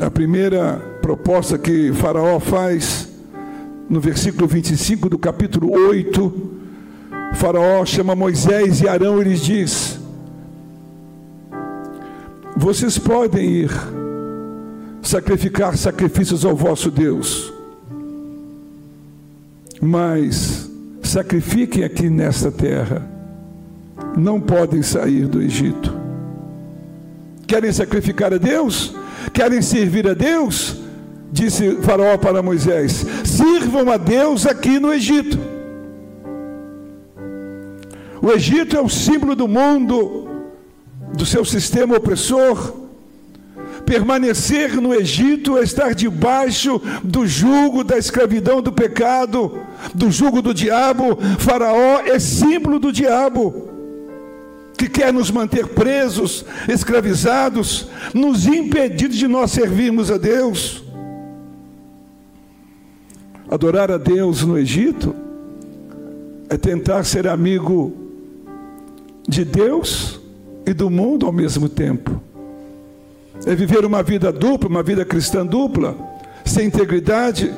A 0.00 0.10
primeira 0.10 0.98
proposta 1.00 1.56
que 1.56 1.92
Faraó 1.92 2.40
faz, 2.40 3.08
no 3.88 4.00
versículo 4.00 4.48
25 4.48 5.08
do 5.08 5.18
capítulo 5.18 5.70
8, 5.70 6.50
Faraó 7.34 7.84
chama 7.84 8.16
Moisés 8.16 8.80
e 8.80 8.88
Arão 8.88 9.20
e 9.20 9.24
lhes 9.24 9.40
diz: 9.40 10.00
Vocês 12.56 12.98
podem 12.98 13.48
ir 13.48 13.70
sacrificar 15.02 15.76
sacrifícios 15.76 16.44
ao 16.44 16.56
vosso 16.56 16.90
Deus 16.90 17.55
mas 19.80 20.70
sacrifiquem 21.02 21.84
aqui 21.84 22.08
nesta 22.08 22.50
terra, 22.50 23.08
não 24.16 24.40
podem 24.40 24.82
sair 24.82 25.26
do 25.26 25.42
Egito. 25.42 25.94
Querem 27.46 27.72
sacrificar 27.72 28.32
a 28.32 28.38
Deus? 28.38 28.94
Querem 29.32 29.62
servir 29.62 30.08
a 30.08 30.14
Deus? 30.14 30.76
Disse 31.30 31.76
Faraó 31.82 32.16
para 32.16 32.42
Moisés: 32.42 33.04
sirvam 33.24 33.90
a 33.90 33.96
Deus 33.96 34.46
aqui 34.46 34.78
no 34.78 34.92
Egito. 34.92 35.38
O 38.22 38.32
Egito 38.32 38.76
é 38.76 38.80
o 38.80 38.88
símbolo 38.88 39.36
do 39.36 39.46
mundo, 39.46 40.28
do 41.14 41.24
seu 41.24 41.44
sistema 41.44 41.96
opressor 41.96 42.85
Permanecer 43.86 44.80
no 44.80 44.92
Egito 44.92 45.56
é 45.56 45.62
estar 45.62 45.94
debaixo 45.94 46.82
do 47.04 47.24
jugo 47.24 47.84
da 47.84 47.96
escravidão 47.96 48.60
do 48.60 48.72
pecado, 48.72 49.60
do 49.94 50.10
jugo 50.10 50.42
do 50.42 50.52
diabo. 50.52 51.16
Faraó 51.38 52.00
é 52.00 52.18
símbolo 52.18 52.80
do 52.80 52.92
diabo, 52.92 53.68
que 54.76 54.88
quer 54.88 55.12
nos 55.12 55.30
manter 55.30 55.68
presos, 55.68 56.44
escravizados, 56.68 57.88
nos 58.12 58.44
impedir 58.44 59.08
de 59.08 59.28
nós 59.28 59.52
servirmos 59.52 60.10
a 60.10 60.18
Deus. 60.18 60.82
Adorar 63.48 63.92
a 63.92 63.96
Deus 63.96 64.42
no 64.42 64.58
Egito 64.58 65.14
é 66.48 66.56
tentar 66.56 67.04
ser 67.04 67.28
amigo 67.28 67.94
de 69.28 69.44
Deus 69.44 70.20
e 70.66 70.72
do 70.72 70.90
mundo 70.90 71.24
ao 71.24 71.32
mesmo 71.32 71.68
tempo. 71.68 72.25
É 73.44 73.54
viver 73.54 73.84
uma 73.84 74.02
vida 74.02 74.32
dupla, 74.32 74.68
uma 74.68 74.82
vida 74.82 75.04
cristã 75.04 75.44
dupla, 75.44 75.96
sem 76.44 76.66
integridade, 76.66 77.52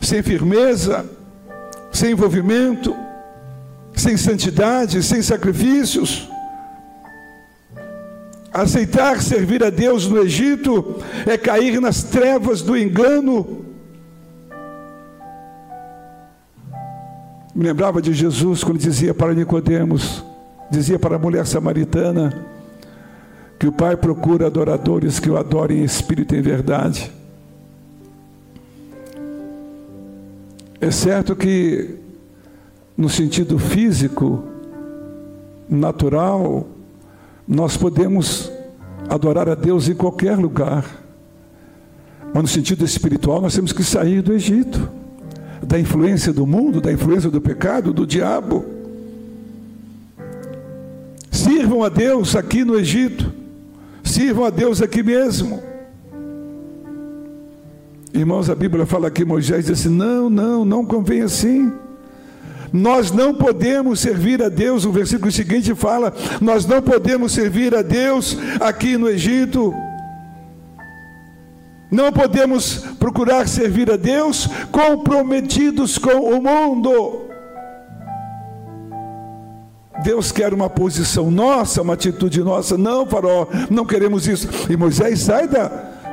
sem 0.00 0.22
firmeza, 0.22 1.04
sem 1.90 2.12
envolvimento, 2.12 2.94
sem 3.94 4.16
santidade, 4.16 5.02
sem 5.02 5.22
sacrifícios. 5.22 6.28
Aceitar 8.52 9.20
servir 9.20 9.62
a 9.62 9.70
Deus 9.70 10.08
no 10.08 10.18
Egito 10.18 10.96
é 11.26 11.36
cair 11.36 11.80
nas 11.80 12.02
trevas 12.02 12.62
do 12.62 12.76
engano. 12.76 13.66
Me 17.54 17.64
lembrava 17.64 18.00
de 18.00 18.12
Jesus 18.12 18.62
quando 18.62 18.78
dizia 18.78 19.12
para 19.12 19.34
Nicodemos, 19.34 20.24
dizia 20.70 20.98
para 20.98 21.16
a 21.16 21.18
mulher 21.18 21.44
samaritana, 21.46 22.46
que 23.58 23.66
o 23.66 23.72
Pai 23.72 23.96
procura 23.96 24.46
adoradores 24.46 25.18
que 25.18 25.28
o 25.28 25.36
adorem 25.36 25.80
em 25.80 25.84
espírito 25.84 26.34
e 26.34 26.38
em 26.38 26.42
verdade. 26.42 27.10
É 30.80 30.90
certo 30.92 31.34
que, 31.34 31.96
no 32.96 33.08
sentido 33.08 33.58
físico, 33.58 34.44
natural, 35.68 36.68
nós 37.46 37.76
podemos 37.76 38.50
adorar 39.08 39.48
a 39.48 39.56
Deus 39.56 39.88
em 39.88 39.94
qualquer 39.94 40.38
lugar. 40.38 40.84
Mas 42.32 42.42
no 42.42 42.48
sentido 42.48 42.84
espiritual, 42.84 43.40
nós 43.40 43.54
temos 43.54 43.72
que 43.72 43.82
sair 43.82 44.22
do 44.22 44.32
Egito, 44.32 44.88
da 45.66 45.80
influência 45.80 46.32
do 46.32 46.46
mundo, 46.46 46.80
da 46.80 46.92
influência 46.92 47.28
do 47.28 47.40
pecado, 47.40 47.92
do 47.92 48.06
diabo. 48.06 48.64
Sirvam 51.30 51.82
a 51.82 51.88
Deus 51.88 52.36
aqui 52.36 52.64
no 52.64 52.78
Egito, 52.78 53.37
sirvam 54.08 54.44
a 54.44 54.50
Deus 54.50 54.82
aqui 54.82 55.02
mesmo. 55.02 55.62
Irmãos, 58.12 58.50
a 58.50 58.54
Bíblia 58.54 58.86
fala 58.86 59.10
que 59.10 59.24
Moisés 59.24 59.66
disse: 59.66 59.88
não, 59.88 60.28
não, 60.28 60.64
não 60.64 60.84
convém 60.84 61.22
assim. 61.22 61.72
Nós 62.72 63.10
não 63.10 63.34
podemos 63.34 64.00
servir 64.00 64.42
a 64.42 64.48
Deus, 64.48 64.84
o 64.84 64.92
versículo 64.92 65.30
seguinte 65.30 65.74
fala: 65.74 66.12
nós 66.40 66.66
não 66.66 66.82
podemos 66.82 67.32
servir 67.32 67.74
a 67.74 67.82
Deus 67.82 68.36
aqui 68.60 68.96
no 68.96 69.08
Egito. 69.08 69.74
Não 71.90 72.12
podemos 72.12 72.78
procurar 72.98 73.48
servir 73.48 73.90
a 73.90 73.96
Deus 73.96 74.48
comprometidos 74.70 75.96
com 75.96 76.20
o 76.20 76.42
mundo. 76.42 77.27
Deus 80.02 80.30
quer 80.30 80.54
uma 80.54 80.70
posição 80.70 81.30
nossa, 81.30 81.82
uma 81.82 81.94
atitude 81.94 82.40
nossa. 82.42 82.78
Não, 82.78 83.06
Faraó, 83.06 83.46
não 83.68 83.84
queremos 83.84 84.26
isso. 84.28 84.48
E 84.70 84.76
Moisés 84.76 85.20
sai 85.20 85.48
da, 85.48 85.68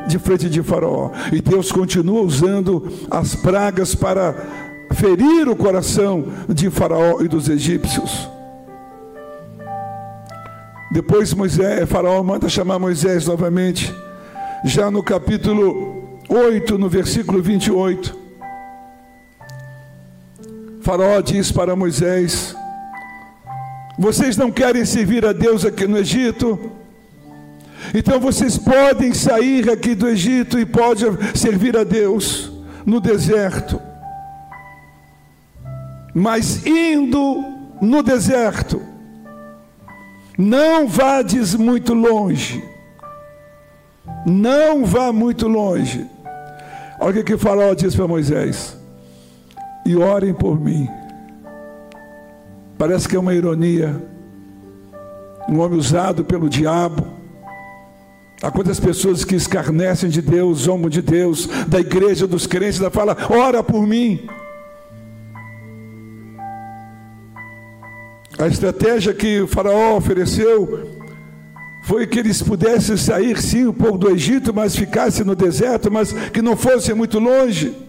de 0.08 0.18
frente 0.18 0.50
de 0.50 0.64
Faraó. 0.64 1.12
E 1.32 1.42
Deus 1.42 1.72
continua 1.72 2.22
usando 2.22 2.88
as 3.10 3.36
pragas 3.36 3.94
para 3.94 4.36
ferir 4.94 5.48
o 5.48 5.56
coração 5.56 6.26
de 6.50 6.70
Faraó 6.70 7.22
e 7.22 7.28
dos 7.28 7.50
egípcios. 7.50 8.30
Depois 10.92 11.34
Moisés, 11.34 11.88
Faraó 11.90 12.24
manda 12.24 12.48
chamar 12.48 12.80
Moisés 12.80 13.28
novamente, 13.28 13.94
já 14.64 14.90
no 14.90 15.04
capítulo 15.04 16.20
8, 16.30 16.78
no 16.78 16.88
versículo 16.88 17.42
28. 17.42 18.16
Faraó 20.82 21.20
diz 21.20 21.52
para 21.52 21.76
Moisés: 21.76 22.56
Vocês 23.98 24.38
não 24.38 24.52
querem 24.52 24.86
servir 24.86 25.26
a 25.26 25.34
Deus 25.34 25.66
aqui 25.66 25.88
no 25.88 25.98
Egito? 25.98 26.72
Então 27.94 28.20
vocês 28.20 28.58
podem 28.58 29.14
sair 29.14 29.70
aqui 29.70 29.96
do 29.96 30.08
Egito 30.08 30.60
e 30.60 30.66
podem 30.66 31.18
servir 31.34 31.78
a 31.78 31.84
Deus 31.84 32.52
no 32.86 33.00
deserto 33.00 33.80
mas 36.16 36.66
indo 36.66 37.44
no 37.82 38.02
deserto, 38.02 38.82
não 40.38 40.88
vades 40.88 41.54
muito 41.54 41.94
longe, 41.94 42.64
não 44.26 44.86
vá 44.86 45.12
muito 45.12 45.46
longe. 45.46 46.10
Olha 47.02 47.20
o 47.20 47.24
que 47.24 47.38
faraó 47.38 47.74
diz 47.74 47.94
para 47.94 48.08
Moisés: 48.08 48.78
e 49.86 49.98
orem 49.98 50.34
por 50.34 50.58
mim. 50.58 50.90
Parece 52.78 53.08
que 53.08 53.16
é 53.16 53.20
uma 53.20 53.34
ironia. 53.34 53.96
Um 55.50 55.60
homem 55.60 55.78
usado 55.78 56.26
pelo 56.26 56.50
diabo. 56.50 57.08
Há 58.42 58.52
quantas 58.52 58.80
pessoas 58.80 59.24
que 59.24 59.36
escarnecem 59.36 60.10
de 60.10 60.22
Deus, 60.22 60.60
zombam 60.60 60.90
de 60.90 61.02
Deus, 61.02 61.48
da 61.68 61.80
igreja 61.80 62.28
dos 62.28 62.46
crentes, 62.46 62.80
da 62.80 62.92
fala, 62.92 63.16
ora 63.30 63.64
por 63.64 63.88
mim. 63.88 64.28
A 68.38 68.48
estratégia 68.48 69.14
que 69.14 69.40
o 69.40 69.48
Faraó 69.48 69.96
ofereceu 69.96 70.92
foi 71.84 72.06
que 72.06 72.20
eles 72.20 72.42
pudessem 72.42 72.98
sair 72.98 73.38
sim 73.38 73.68
um 73.68 73.74
pouco 73.74 73.98
do 73.98 74.10
Egito, 74.10 74.54
mas 74.54 74.76
ficassem 74.76 75.26
no 75.26 75.36
deserto, 75.36 75.90
mas 75.90 76.12
que 76.12 76.42
não 76.42 76.58
fossem 76.58 76.94
muito 76.94 77.20
longe. 77.20 77.85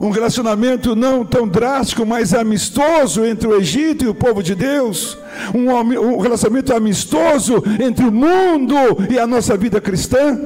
Um 0.00 0.10
relacionamento 0.10 0.96
não 0.96 1.24
tão 1.24 1.46
drástico, 1.46 2.04
mas 2.04 2.34
amistoso 2.34 3.24
entre 3.24 3.46
o 3.46 3.56
Egito 3.56 4.04
e 4.04 4.08
o 4.08 4.14
povo 4.14 4.42
de 4.42 4.54
Deus. 4.54 5.16
Um, 5.54 5.70
um 5.70 6.18
relacionamento 6.18 6.74
amistoso 6.74 7.62
entre 7.80 8.04
o 8.04 8.12
mundo 8.12 8.76
e 9.10 9.18
a 9.18 9.26
nossa 9.26 9.56
vida 9.56 9.80
cristã. 9.80 10.38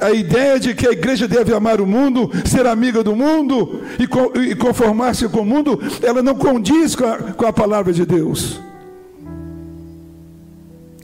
A 0.00 0.12
ideia 0.12 0.58
de 0.58 0.74
que 0.74 0.88
a 0.88 0.92
igreja 0.92 1.28
deve 1.28 1.52
amar 1.54 1.80
o 1.80 1.86
mundo, 1.86 2.30
ser 2.46 2.66
amiga 2.66 3.02
do 3.02 3.14
mundo 3.14 3.82
e 3.98 4.54
conformar-se 4.54 5.28
com 5.28 5.40
o 5.40 5.44
mundo, 5.44 5.78
ela 6.02 6.22
não 6.22 6.34
condiz 6.34 6.96
com 6.96 7.04
a, 7.04 7.18
com 7.18 7.46
a 7.46 7.52
palavra 7.52 7.92
de 7.92 8.06
Deus. 8.06 8.58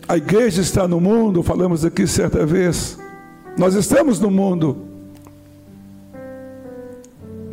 A 0.09 0.17
igreja 0.17 0.63
está 0.63 0.87
no 0.87 1.01
mundo, 1.01 1.43
falamos 1.43 1.85
aqui 1.85 2.07
certa 2.07 2.47
vez. 2.47 2.97
Nós 3.59 3.75
estamos 3.75 4.21
no 4.21 4.31
mundo. 4.31 4.96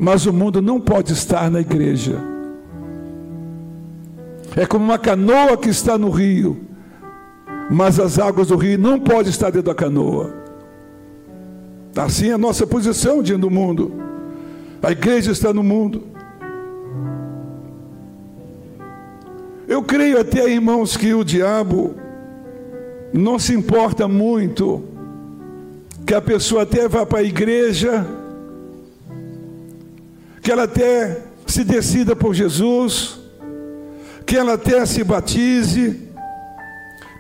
Mas 0.04 0.26
o 0.26 0.34
mundo 0.34 0.62
não 0.62 0.82
pode 0.82 1.14
estar 1.14 1.50
na 1.50 1.62
igreja. 1.62 2.18
É 4.54 4.66
como 4.66 4.84
uma 4.84 5.00
canoa 5.00 5.56
que 5.56 5.70
está 5.70 5.98
no 5.98 6.10
rio, 6.10 6.60
mas 7.72 8.02
as 8.02 8.20
águas 8.20 8.50
do 8.50 8.58
rio 8.58 8.78
não 8.78 9.00
podem 9.00 9.30
estar 9.30 9.50
dentro 9.50 9.68
da 9.68 9.74
canoa. 9.74 10.34
Assim 11.96 12.32
é 12.32 12.34
a 12.34 12.38
nossa 12.38 12.68
posição 12.68 13.24
diante 13.24 13.40
do 13.40 13.50
mundo. 13.50 13.94
A 14.82 14.92
igreja 14.92 15.32
está 15.32 15.54
no 15.54 15.64
mundo. 15.64 16.04
Eu 19.70 19.82
creio 19.84 20.20
até, 20.20 20.50
irmãos, 20.50 20.98
que 20.98 21.14
o 21.14 21.24
diabo 21.24 21.96
não 23.14 23.40
se 23.40 23.56
importa 23.56 24.06
muito 24.06 24.84
que 26.06 26.14
a 26.14 26.22
pessoa 26.22 26.64
até 26.64 26.90
vá 26.90 27.06
para 27.06 27.20
a 27.20 27.24
igreja, 27.24 28.06
que 30.44 30.52
ela 30.52 30.64
até 30.64 31.22
se 31.48 31.64
decida 31.64 32.18
por 32.18 32.34
Jesus, 32.34 33.18
que 34.26 34.36
ela 34.36 34.56
até 34.56 34.86
se 34.86 35.02
batize, 35.02 36.10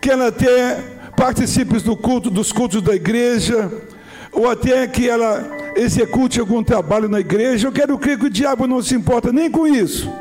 que 0.01 0.11
ela 0.11 0.27
até 0.27 0.75
participe 1.15 1.79
do 1.79 1.95
culto, 1.95 2.29
dos 2.29 2.51
cultos 2.51 2.81
da 2.81 2.93
igreja, 2.93 3.71
ou 4.29 4.49
até 4.49 4.85
que 4.87 5.07
ela 5.07 5.41
execute 5.73 6.37
algum 6.37 6.61
trabalho 6.61 7.07
na 7.07 7.21
igreja. 7.21 7.67
Eu 7.67 7.71
quero 7.71 7.97
crer 7.97 8.19
que 8.19 8.25
o 8.25 8.29
diabo 8.29 8.67
não 8.67 8.81
se 8.81 8.93
importa 8.93 9.31
nem 9.31 9.49
com 9.49 9.65
isso. 9.65 10.11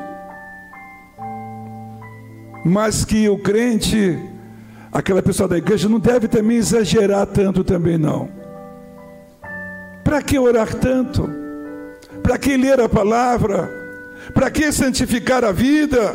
Mas 2.65 3.05
que 3.05 3.29
o 3.29 3.37
crente, 3.37 4.17
aquela 4.93 5.21
pessoa 5.21 5.49
da 5.49 5.59
igreja, 5.59 5.89
não 5.89 5.99
deve 5.99 6.29
também 6.29 6.59
exagerar 6.59 7.27
tanto 7.27 7.65
também 7.65 7.99
não. 7.99 8.29
Para 10.05 10.23
que 10.23 10.39
orar 10.39 10.73
tanto? 10.73 11.42
Para 12.23 12.39
que 12.39 12.57
ler 12.57 12.81
a 12.81 12.89
palavra? 12.89 13.71
Para 14.33 14.51
que 14.51 14.71
santificar 14.71 15.45
a 15.45 15.53
vida? 15.53 16.15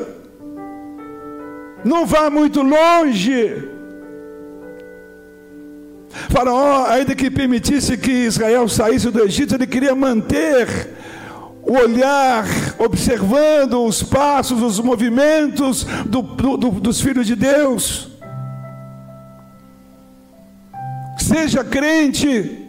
Não 1.84 2.06
vá 2.06 2.30
muito 2.30 2.62
longe. 2.62 3.70
Faraó, 6.30 6.86
ainda 6.88 7.14
que 7.14 7.30
permitisse 7.30 7.98
que 7.98 8.12
Israel 8.12 8.68
saísse 8.68 9.12
do 9.12 9.24
Egito, 9.24 9.56
ele 9.56 9.68
queria 9.68 9.94
manter 9.94 10.96
o 11.62 11.74
olhar, 11.74 12.46
observando 12.80 13.84
os 13.84 14.02
passos, 14.02 14.62
os 14.62 14.80
movimentos 14.80 15.84
do, 16.06 16.22
do, 16.22 16.72
dos 16.72 17.02
filhos 17.02 17.28
de 17.28 17.36
Deus. 17.36 18.10
Seja 21.20 21.64
crente, 21.64 22.67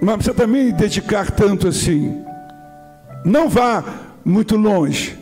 Mas 0.00 0.16
precisa 0.16 0.34
também 0.34 0.72
dedicar 0.72 1.30
tanto 1.30 1.68
assim. 1.68 2.22
Não 3.24 3.48
vá 3.48 3.82
muito 4.24 4.56
longe. 4.56 5.18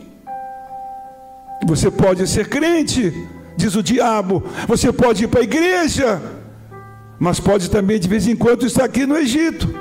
Você 1.65 1.89
pode 1.89 2.27
ser 2.27 2.47
crente, 2.47 3.13
diz 3.57 3.75
o 3.75 3.83
diabo. 3.83 4.43
Você 4.67 4.91
pode 4.91 5.23
ir 5.23 5.27
para 5.27 5.39
a 5.39 5.43
igreja, 5.43 6.21
mas 7.17 7.39
pode 7.39 7.69
também 7.69 7.99
de 7.99 8.07
vez 8.07 8.27
em 8.27 8.35
quando 8.35 8.65
estar 8.65 8.83
aqui 8.83 9.05
no 9.05 9.17
Egito. 9.17 9.73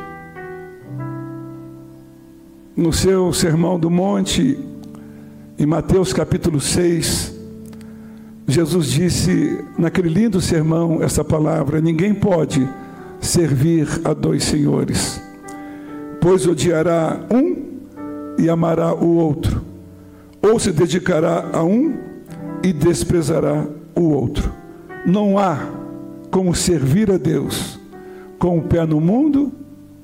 No 2.76 2.92
seu 2.92 3.32
sermão 3.32 3.78
do 3.78 3.90
monte, 3.90 4.58
em 5.58 5.66
Mateus 5.66 6.12
capítulo 6.12 6.60
6, 6.60 7.34
Jesus 8.46 8.90
disse 8.90 9.64
naquele 9.78 10.08
lindo 10.08 10.40
sermão 10.40 11.02
essa 11.02 11.24
palavra: 11.24 11.80
ninguém 11.80 12.14
pode 12.14 12.68
servir 13.24 13.88
a 14.04 14.12
dois 14.12 14.44
senhores, 14.44 15.20
pois 16.20 16.46
odiará 16.46 17.20
um 17.32 17.64
e 18.38 18.48
amará 18.48 18.94
o 18.94 19.16
outro, 19.16 19.62
ou 20.42 20.58
se 20.58 20.72
dedicará 20.72 21.50
a 21.52 21.62
um 21.62 21.96
e 22.62 22.72
desprezará 22.72 23.66
o 23.94 24.10
outro. 24.10 24.52
Não 25.06 25.38
há 25.38 25.58
como 26.30 26.54
servir 26.54 27.10
a 27.10 27.16
Deus 27.16 27.78
com 28.38 28.58
um 28.58 28.60
pé 28.60 28.84
no 28.84 29.00
mundo 29.00 29.52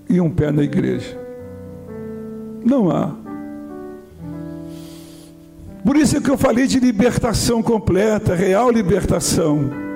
e 0.09 0.21
um 0.21 0.31
pé 0.31 0.51
na 0.51 0.63
igreja. 0.63 1.19
Não 2.65 2.91
há. 2.91 3.15
Por 5.85 5.97
isso 5.97 6.17
é 6.17 6.21
que 6.21 6.31
eu 6.31 6.37
falei 6.37 6.67
de 6.67 6.79
libertação 6.79 7.63
completa, 7.63 8.35
real 8.35 8.71
libertação. 8.71 9.90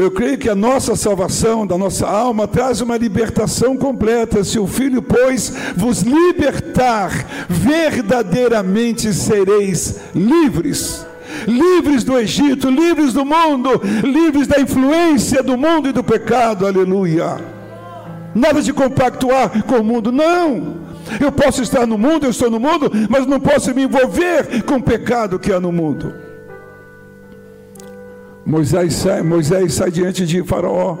Eu 0.00 0.10
creio 0.10 0.38
que 0.38 0.48
a 0.48 0.54
nossa 0.54 0.96
salvação 0.96 1.66
da 1.66 1.76
nossa 1.76 2.08
alma 2.08 2.48
traz 2.48 2.80
uma 2.80 2.96
libertação 2.96 3.76
completa. 3.76 4.42
Se 4.42 4.58
o 4.58 4.66
Filho, 4.66 5.02
pois, 5.02 5.52
vos 5.76 6.00
libertar, 6.00 7.10
verdadeiramente 7.50 9.12
sereis 9.12 10.00
livres. 10.14 11.04
Livres 11.46 12.02
do 12.02 12.18
Egito, 12.18 12.70
livres 12.70 13.12
do 13.12 13.26
mundo, 13.26 13.78
livres 14.02 14.46
da 14.46 14.58
influência 14.58 15.42
do 15.42 15.58
mundo 15.58 15.90
e 15.90 15.92
do 15.92 16.02
pecado. 16.02 16.66
Aleluia. 16.66 17.36
Nada 18.34 18.62
de 18.62 18.72
compactuar 18.72 19.64
com 19.64 19.80
o 19.80 19.84
mundo, 19.84 20.10
não. 20.10 20.76
Eu 21.20 21.30
posso 21.30 21.62
estar 21.62 21.86
no 21.86 21.98
mundo, 21.98 22.24
eu 22.24 22.30
estou 22.30 22.50
no 22.50 22.58
mundo, 22.58 22.90
mas 23.10 23.26
não 23.26 23.38
posso 23.38 23.74
me 23.74 23.82
envolver 23.82 24.62
com 24.62 24.76
o 24.76 24.82
pecado 24.82 25.38
que 25.38 25.52
há 25.52 25.60
no 25.60 25.70
mundo. 25.70 26.29
Moisés 28.50 28.94
sai, 28.94 29.22
Moisés 29.22 29.74
sai 29.74 29.92
diante 29.92 30.26
de 30.26 30.42
Faraó. 30.42 30.98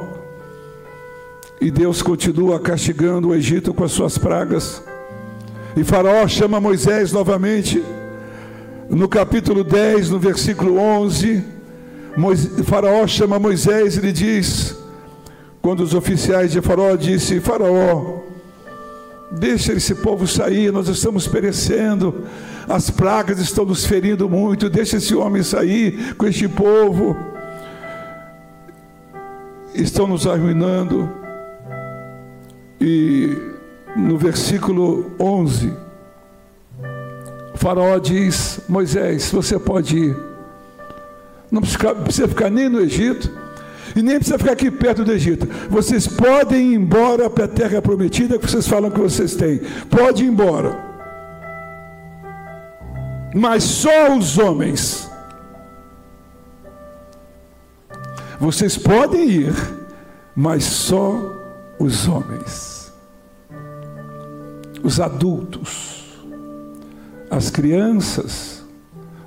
E 1.60 1.68
Deus 1.68 2.00
continua 2.00 2.60
castigando 2.60 3.28
o 3.28 3.34
Egito 3.34 3.74
com 3.74 3.82
as 3.82 3.90
suas 3.90 4.16
pragas. 4.16 4.80
E 5.76 5.82
Faraó 5.82 6.28
chama 6.28 6.60
Moisés 6.60 7.10
novamente. 7.10 7.82
No 8.88 9.08
capítulo 9.08 9.64
10, 9.64 10.10
no 10.10 10.20
versículo 10.20 10.78
11, 10.78 11.42
Moisés, 12.16 12.64
Faraó 12.64 13.04
chama 13.08 13.36
Moisés 13.36 13.96
e 13.96 14.00
lhe 14.00 14.12
diz: 14.12 14.76
quando 15.60 15.80
os 15.80 15.92
oficiais 15.92 16.52
de 16.52 16.60
Faraó 16.60 16.94
disse: 16.94 17.40
Faraó, 17.40 18.20
deixa 19.32 19.72
esse 19.72 19.96
povo 19.96 20.24
sair, 20.24 20.72
nós 20.72 20.86
estamos 20.86 21.26
perecendo, 21.26 22.26
as 22.68 22.90
pragas 22.90 23.40
estão 23.40 23.64
nos 23.64 23.84
ferindo 23.84 24.28
muito, 24.28 24.70
deixa 24.70 24.98
esse 24.98 25.16
homem 25.16 25.42
sair 25.42 26.14
com 26.14 26.28
este 26.28 26.46
povo 26.46 27.29
estão 29.74 30.06
nos 30.06 30.26
arruinando. 30.26 31.10
E 32.80 33.36
no 33.96 34.16
versículo 34.16 35.10
11, 35.18 35.72
o 37.54 37.58
Faraó 37.58 37.98
diz: 37.98 38.60
Moisés, 38.68 39.30
você 39.30 39.58
pode 39.58 39.98
ir, 39.98 40.16
não 41.50 41.60
precisa 41.60 42.28
ficar 42.28 42.50
nem 42.50 42.68
no 42.68 42.80
Egito, 42.80 43.30
e 43.94 44.02
nem 44.02 44.16
precisa 44.16 44.38
ficar 44.38 44.52
aqui 44.52 44.70
perto 44.70 45.04
do 45.04 45.12
Egito. 45.12 45.48
Vocês 45.68 46.06
podem 46.06 46.72
ir 46.72 46.76
embora 46.76 47.28
para 47.28 47.44
a 47.44 47.48
terra 47.48 47.82
prometida 47.82 48.38
que 48.38 48.48
vocês 48.48 48.66
falam 48.66 48.90
que 48.90 49.00
vocês 49.00 49.34
têm. 49.34 49.60
Pode 49.90 50.24
ir 50.24 50.28
embora. 50.28 50.90
Mas 53.34 53.62
só 53.64 54.16
os 54.16 54.38
homens 54.38 55.09
Vocês 58.40 58.78
podem 58.78 59.28
ir, 59.28 59.54
mas 60.34 60.64
só 60.64 61.20
os 61.78 62.08
homens, 62.08 62.90
os 64.82 64.98
adultos, 64.98 66.18
as 67.30 67.50
crianças, 67.50 68.64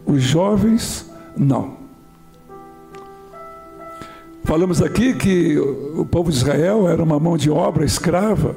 os 0.03 0.19
jovens, 0.23 1.07
não. 1.37 1.77
Falamos 4.45 4.81
aqui 4.81 5.13
que 5.13 5.59
o 5.59 6.07
povo 6.07 6.31
de 6.31 6.37
Israel 6.37 6.89
era 6.89 7.03
uma 7.03 7.19
mão 7.19 7.37
de 7.37 7.51
obra 7.51 7.85
escrava, 7.85 8.55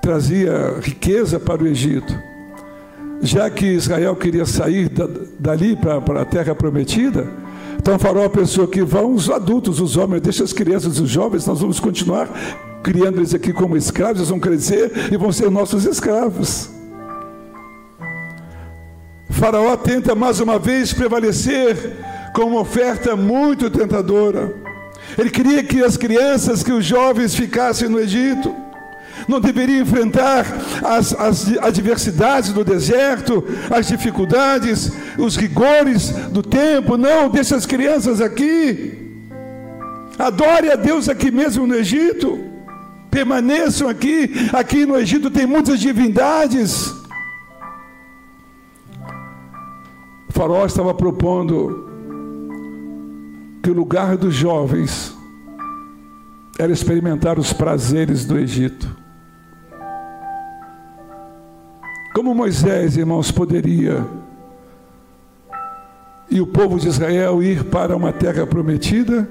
trazia 0.00 0.78
riqueza 0.80 1.38
para 1.38 1.62
o 1.62 1.66
Egito. 1.66 2.18
Já 3.20 3.50
que 3.50 3.66
Israel 3.66 4.16
queria 4.16 4.46
sair 4.46 4.90
dali 5.38 5.76
para 5.76 6.22
a 6.22 6.24
terra 6.24 6.54
prometida, 6.54 7.41
então 7.78 7.98
Faraó 7.98 8.28
pensou 8.28 8.66
que 8.66 8.82
vão 8.82 9.14
os 9.14 9.30
adultos, 9.30 9.80
os 9.80 9.96
homens, 9.96 10.22
deixa 10.22 10.44
as 10.44 10.52
crianças 10.52 10.98
os 10.98 11.08
jovens, 11.08 11.46
nós 11.46 11.60
vamos 11.60 11.80
continuar 11.80 12.28
criando 12.82 13.18
eles 13.18 13.34
aqui 13.34 13.52
como 13.52 13.76
escravos, 13.76 14.18
eles 14.18 14.28
vão 14.28 14.40
crescer 14.40 15.12
e 15.12 15.16
vão 15.16 15.32
ser 15.32 15.50
nossos 15.50 15.84
escravos. 15.84 16.70
Faraó 19.30 19.76
tenta 19.76 20.14
mais 20.14 20.40
uma 20.40 20.58
vez 20.58 20.92
prevalecer 20.92 21.76
com 22.34 22.42
uma 22.42 22.60
oferta 22.60 23.16
muito 23.16 23.70
tentadora. 23.70 24.54
Ele 25.18 25.30
queria 25.30 25.62
que 25.62 25.82
as 25.82 25.96
crianças, 25.96 26.62
que 26.62 26.72
os 26.72 26.84
jovens 26.84 27.34
ficassem 27.34 27.88
no 27.88 27.98
Egito 27.98 28.54
não 29.28 29.40
deveria 29.40 29.80
enfrentar 29.80 30.46
as, 30.82 31.12
as 31.14 31.56
adversidades 31.58 32.52
do 32.52 32.64
deserto, 32.64 33.44
as 33.70 33.88
dificuldades, 33.88 34.92
os 35.18 35.36
rigores 35.36 36.10
do 36.30 36.42
tempo. 36.42 36.96
Não, 36.96 37.28
deixa 37.28 37.56
as 37.56 37.66
crianças 37.66 38.20
aqui. 38.20 39.02
Adore 40.18 40.70
a 40.70 40.76
Deus 40.76 41.08
aqui 41.08 41.30
mesmo 41.30 41.66
no 41.66 41.74
Egito. 41.74 42.38
Permaneçam 43.10 43.88
aqui. 43.88 44.30
Aqui 44.52 44.86
no 44.86 44.96
Egito 44.96 45.30
tem 45.30 45.46
muitas 45.46 45.80
divindades. 45.80 46.92
O 50.28 50.32
faraó 50.32 50.64
estava 50.64 50.94
propondo 50.94 51.90
que 53.62 53.70
o 53.70 53.74
lugar 53.74 54.16
dos 54.16 54.34
jovens 54.34 55.16
era 56.58 56.72
experimentar 56.72 57.38
os 57.38 57.52
prazeres 57.52 58.24
do 58.24 58.38
Egito. 58.38 59.01
Como 62.14 62.34
Moisés, 62.34 62.96
irmãos, 62.96 63.30
poderia 63.30 64.06
e 66.30 66.40
o 66.40 66.46
povo 66.46 66.78
de 66.78 66.88
Israel 66.88 67.42
ir 67.42 67.64
para 67.64 67.94
uma 67.94 68.10
terra 68.10 68.46
prometida 68.46 69.28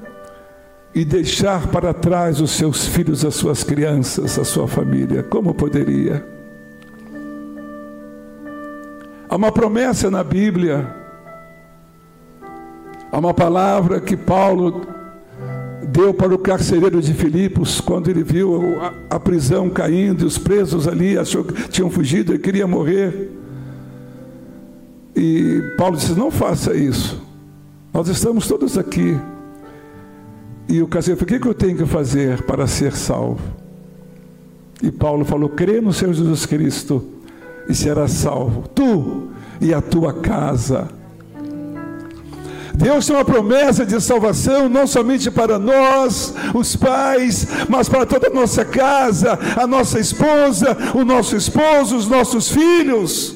e 0.94 1.04
deixar 1.04 1.68
para 1.68 1.94
trás 1.94 2.40
os 2.40 2.52
seus 2.52 2.86
filhos, 2.86 3.26
as 3.26 3.34
suas 3.34 3.64
crianças, 3.64 4.38
a 4.38 4.44
sua 4.44 4.68
família? 4.68 5.24
Como 5.24 5.54
poderia? 5.54 6.24
Há 9.28 9.36
uma 9.36 9.52
promessa 9.52 10.12
na 10.12 10.24
Bíblia, 10.24 10.96
há 13.12 13.18
uma 13.18 13.34
palavra 13.34 14.00
que 14.00 14.16
Paulo 14.16 14.86
deu 15.88 16.14
para 16.14 16.34
o 16.34 16.38
carcereiro 16.38 17.02
de 17.02 17.14
Filipos, 17.14 17.82
quando 17.82 18.10
ele 18.10 18.24
viu 18.24 18.80
a, 18.82 18.94
a 19.16 19.20
prisão 19.20 19.70
caindo 19.70 20.24
e 20.24 20.26
os 20.26 20.38
presos 20.38 20.88
ali 20.88 21.18
achou 21.18 21.44
que 21.44 21.70
tinham 21.70 21.90
fugido, 21.90 22.32
ele 22.32 22.40
queria 22.40 22.68
morrer. 22.68 23.32
E 25.16 25.74
Paulo 25.78 25.98
disse: 25.98 26.14
Não 26.14 26.32
faça 26.32 26.74
isso, 26.74 27.22
nós 27.94 28.08
estamos 28.08 28.48
todos 28.48 28.78
aqui. 28.78 29.18
E 30.70 30.82
o 30.82 30.88
carcereiro 30.88 31.20
falou: 31.20 31.36
O 31.36 31.40
que, 31.40 31.44
que 31.44 31.48
eu 31.50 31.54
tenho 31.54 31.78
que 31.78 31.86
fazer 31.86 32.44
para 32.44 32.68
ser 32.68 32.94
salvo? 32.94 33.42
E 34.82 34.92
Paulo 34.92 35.26
falou: 35.26 35.50
Crê 35.50 35.82
no 35.82 35.92
Senhor 35.92 36.14
Jesus 36.14 36.46
Cristo 36.46 37.04
e 37.68 37.76
serás 37.76 38.12
salvo, 38.12 38.68
tu 38.74 39.30
e 39.60 39.74
a 39.74 39.82
tua 39.82 40.14
casa. 40.14 41.01
Deus 42.74 43.06
tem 43.06 43.16
uma 43.16 43.26
promessa 43.26 43.86
de 43.86 44.00
salvação 44.02 44.70
não 44.70 44.88
somente 44.88 45.30
para 45.30 45.60
nós, 45.60 46.34
os 46.54 46.76
pais, 46.76 47.48
mas 47.68 47.90
para 47.90 48.06
toda 48.06 48.28
a 48.28 48.34
nossa 48.34 48.64
casa, 48.64 49.38
a 49.56 49.68
nossa 49.68 50.00
esposa, 50.00 50.78
o 50.96 51.04
nosso 51.04 51.36
esposo, 51.36 51.96
os 51.96 52.08
nossos 52.08 52.50
filhos. 52.50 53.36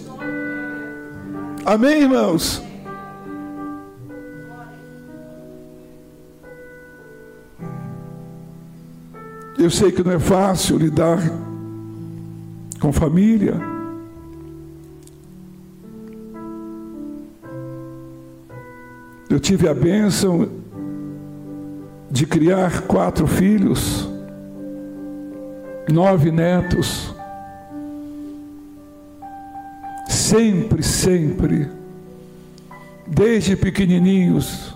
Amém, 1.66 2.04
irmãos? 2.04 2.62
Eu 9.58 9.70
sei 9.70 9.92
que 9.92 10.04
não 10.04 10.12
é 10.12 10.20
fácil 10.20 10.78
lidar 10.78 11.20
com 12.80 12.92
família. 12.92 13.75
Eu 19.30 19.40
tive 19.40 19.68
a 19.68 19.74
bênção 19.74 20.48
de 22.12 22.28
criar 22.28 22.82
quatro 22.82 23.26
filhos, 23.26 24.08
nove 25.92 26.32
netos. 26.32 27.14
Sempre, 30.08 30.84
sempre, 30.84 31.68
desde 33.08 33.56
pequenininhos, 33.56 34.76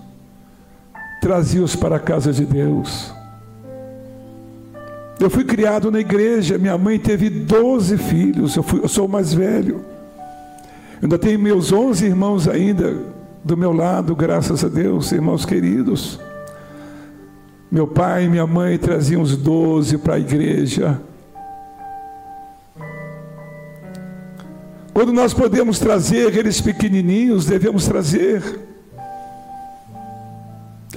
trazia-os 1.21 1.75
para 1.75 1.97
a 1.97 1.99
casa 1.99 2.33
de 2.33 2.45
Deus. 2.45 3.13
Eu 5.19 5.29
fui 5.29 5.43
criado 5.43 5.91
na 5.91 5.99
igreja, 5.99 6.57
minha 6.57 6.77
mãe 6.77 6.97
teve 6.97 7.29
12 7.29 7.97
filhos, 7.97 8.55
eu, 8.55 8.63
fui, 8.63 8.79
eu 8.81 8.87
sou 8.87 9.05
o 9.05 9.09
mais 9.09 9.31
velho. 9.31 9.85
Eu 10.95 11.03
ainda 11.03 11.19
tenho 11.19 11.37
meus 11.37 11.71
11 11.71 12.05
irmãos 12.05 12.47
ainda 12.47 13.18
do 13.43 13.55
meu 13.55 13.71
lado, 13.71 14.15
graças 14.15 14.63
a 14.63 14.67
Deus, 14.67 15.11
irmãos 15.11 15.45
queridos. 15.45 16.19
Meu 17.71 17.87
pai 17.87 18.25
e 18.25 18.29
minha 18.29 18.47
mãe 18.47 18.77
traziam 18.77 19.21
os 19.21 19.37
12 19.37 19.99
para 19.99 20.15
a 20.15 20.19
igreja. 20.19 20.99
Quando 24.93 25.13
nós 25.13 25.33
podemos 25.33 25.79
trazer 25.79 26.27
aqueles 26.27 26.59
pequenininhos, 26.59 27.45
devemos 27.45 27.85
trazer. 27.85 28.43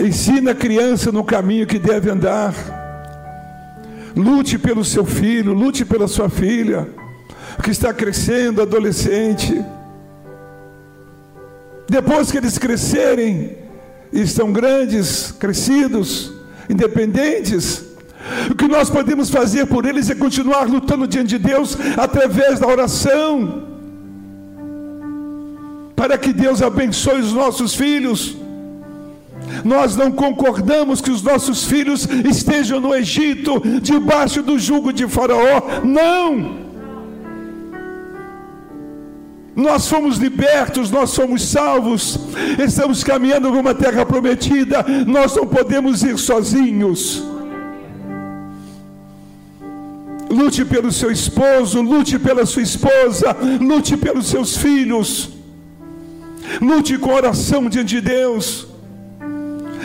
Ensina 0.00 0.52
a 0.52 0.54
criança 0.54 1.12
no 1.12 1.22
caminho 1.22 1.66
que 1.66 1.78
deve 1.78 2.10
andar. 2.10 2.54
Lute 4.16 4.58
pelo 4.58 4.84
seu 4.84 5.04
filho, 5.04 5.52
lute 5.52 5.84
pela 5.84 6.08
sua 6.08 6.28
filha, 6.28 6.88
que 7.62 7.70
está 7.70 7.94
crescendo, 7.94 8.60
adolescente. 8.60 9.64
Depois 11.88 12.30
que 12.30 12.38
eles 12.38 12.58
crescerem, 12.58 13.56
estão 14.12 14.52
grandes, 14.52 15.32
crescidos, 15.32 16.32
independentes, 16.68 17.84
o 18.50 18.54
que 18.54 18.68
nós 18.68 18.88
podemos 18.88 19.30
fazer 19.30 19.66
por 19.66 19.84
eles 19.84 20.08
é 20.08 20.14
continuar 20.14 20.68
lutando 20.68 21.06
diante 21.06 21.30
de 21.30 21.38
Deus 21.38 21.76
através 21.96 22.60
da 22.60 22.66
oração, 22.66 23.68
para 25.96 26.16
que 26.16 26.32
Deus 26.32 26.62
abençoe 26.62 27.20
os 27.20 27.32
nossos 27.32 27.74
filhos 27.74 28.36
nós 29.64 29.96
não 29.96 30.10
concordamos 30.10 31.00
que 31.00 31.10
os 31.10 31.22
nossos 31.22 31.64
filhos 31.64 32.08
estejam 32.28 32.80
no 32.80 32.94
Egito, 32.94 33.60
debaixo 33.80 34.42
do 34.42 34.58
jugo 34.58 34.92
de 34.92 35.06
Faraó. 35.06 35.82
Não! 35.84 36.61
Nós 39.54 39.86
fomos 39.86 40.16
libertos, 40.16 40.90
nós 40.90 41.10
somos 41.10 41.42
salvos, 41.42 42.18
estamos 42.58 43.04
caminhando 43.04 43.50
para 43.50 43.60
uma 43.60 43.74
terra 43.74 44.06
prometida, 44.06 44.84
nós 45.06 45.36
não 45.36 45.46
podemos 45.46 46.02
ir 46.02 46.18
sozinhos. 46.18 47.22
Lute 50.30 50.64
pelo 50.64 50.90
seu 50.90 51.10
esposo, 51.10 51.82
lute 51.82 52.18
pela 52.18 52.46
sua 52.46 52.62
esposa, 52.62 53.36
lute 53.60 53.98
pelos 53.98 54.28
seus 54.28 54.56
filhos, 54.56 55.30
lute 56.58 56.96
com 56.96 57.12
oração 57.12 57.68
diante 57.68 57.96
de 57.96 58.00
Deus. 58.00 58.66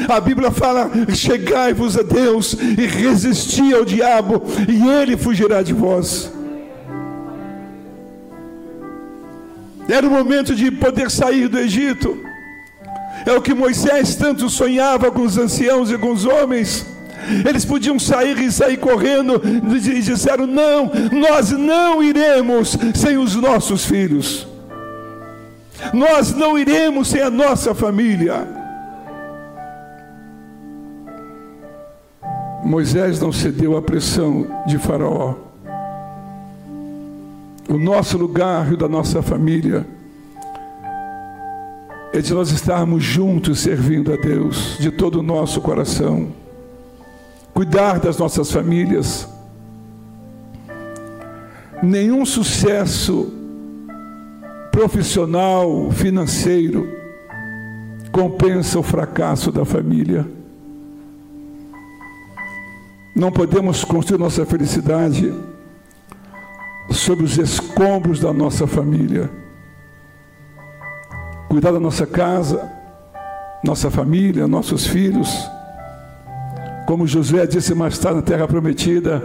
A 0.08 0.21
Bíblia 0.21 0.49
fala: 0.49 0.89
chegai-vos 1.13 1.97
a 1.97 2.03
Deus 2.03 2.53
e 2.53 2.86
resisti 2.86 3.73
ao 3.73 3.84
diabo, 3.84 4.41
e 4.69 4.88
ele 4.88 5.17
fugirá 5.17 5.62
de 5.62 5.73
vós. 5.73 6.37
Era 9.89 10.08
o 10.08 10.12
momento 10.12 10.54
de 10.54 10.69
poder 10.69 11.10
sair 11.10 11.47
do 11.47 11.58
Egito. 11.58 12.23
É 13.26 13.32
o 13.34 13.41
que 13.41 13.54
Moisés 13.54 14.15
tanto 14.15 14.50
sonhava 14.50 15.12
com 15.12 15.21
os 15.21 15.38
anciãos 15.38 15.91
e 15.91 15.97
com 15.97 16.12
os 16.12 16.26
homens. 16.26 16.86
Eles 17.47 17.65
podiam 17.65 18.00
sair 18.00 18.38
e 18.39 18.52
sair 18.52 18.78
correndo 18.78 19.41
e 19.43 20.02
disseram: 20.02 20.47
Não, 20.47 20.91
nós 21.12 21.52
não 21.52 22.02
iremos 22.02 22.78
sem 22.95 23.17
os 23.17 23.36
nossos 23.36 23.86
filhos. 23.86 24.47
Nós 25.93 26.34
não 26.34 26.58
iremos 26.58 27.10
sem 27.10 27.21
a 27.21 27.30
nossa 27.30 27.73
família. 27.73 28.47
Moisés 32.63 33.19
não 33.19 33.32
cedeu 33.32 33.78
à 33.78 33.82
pressão 33.82 34.47
de 34.65 34.78
Faraó. 34.78 35.46
O 37.69 37.77
nosso 37.77 38.17
lugar 38.17 38.71
e 38.71 38.75
o 38.75 38.77
da 38.77 38.88
nossa 38.88 39.21
família 39.21 39.86
é 42.13 42.21
de 42.21 42.34
nós 42.34 42.49
estarmos 42.49 43.03
juntos 43.03 43.60
servindo 43.60 44.13
a 44.13 44.15
Deus 44.15 44.77
de 44.80 44.89
todo 44.89 45.19
o 45.19 45.23
nosso 45.23 45.60
coração, 45.60 46.30
cuidar 47.53 47.99
das 47.99 48.17
nossas 48.17 48.49
famílias. 48.49 49.27
Nenhum 51.84 52.25
sucesso 52.25 53.34
profissional, 54.71 55.91
financeiro, 55.91 56.88
compensa 58.13 58.80
o 58.80 58.84
fracasso 58.84 59.51
da 59.51 59.65
família. 59.65 60.25
Não 63.13 63.30
podemos 63.30 63.84
construir 63.84 64.19
nossa 64.19 64.45
felicidade 64.45 65.34
sobre 66.91 67.26
os 67.26 67.38
escombros 67.38 68.19
da 68.19 68.34
nossa 68.34 68.65
família. 68.65 69.30
Cuidar 71.50 71.71
da 71.71 71.80
nossa 71.80 72.06
casa, 72.06 72.71
nossa 73.63 73.89
família, 73.89 74.47
nossos 74.47 74.86
filhos. 74.86 75.30
Como 76.86 77.08
Josué 77.08 77.45
disse 77.45 77.73
mais 77.73 77.97
tarde 77.97 78.17
na 78.17 78.21
terra 78.21 78.47
prometida, 78.47 79.21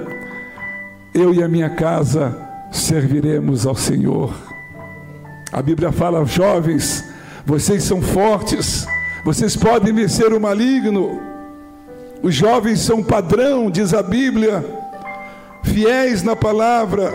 eu 1.15 1.33
e 1.35 1.43
a 1.43 1.49
minha 1.49 1.71
casa 1.71 2.37
serviremos 2.71 3.67
ao 3.67 3.75
Senhor. 3.75 4.35
A 5.53 5.61
Bíblia 5.61 5.93
fala, 5.93 6.25
jovens, 6.25 7.05
vocês 7.45 7.85
são 7.85 8.01
fortes, 8.01 8.87
vocês 9.25 9.55
podem 9.55 9.93
vencer 9.93 10.33
o 10.33 10.41
maligno. 10.41 11.21
Os 12.23 12.35
jovens 12.35 12.81
são 12.81 13.03
padrão, 13.03 13.71
diz 13.71 13.93
a 13.93 14.03
Bíblia, 14.03 14.65
fiéis 15.63 16.23
na 16.23 16.35
palavra, 16.35 17.13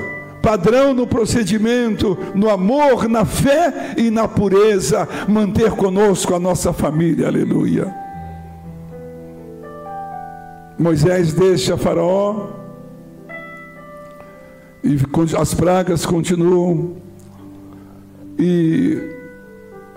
padrão 0.48 0.94
no 0.94 1.06
procedimento, 1.06 2.18
no 2.34 2.50
amor, 2.50 3.10
na 3.10 3.26
fé 3.26 3.96
e 3.98 4.10
na 4.10 4.30
pureza, 4.30 5.06
manter 5.28 5.72
conosco 5.72 6.34
a 6.34 6.40
nossa 6.40 6.72
família, 6.72 7.28
aleluia. 7.28 7.94
Moisés 10.80 11.34
deixa 11.34 11.76
Faraó 11.76 12.48
e 14.82 14.98
as 15.38 15.54
pragas 15.54 16.06
continuam 16.06 16.96
e 18.40 18.98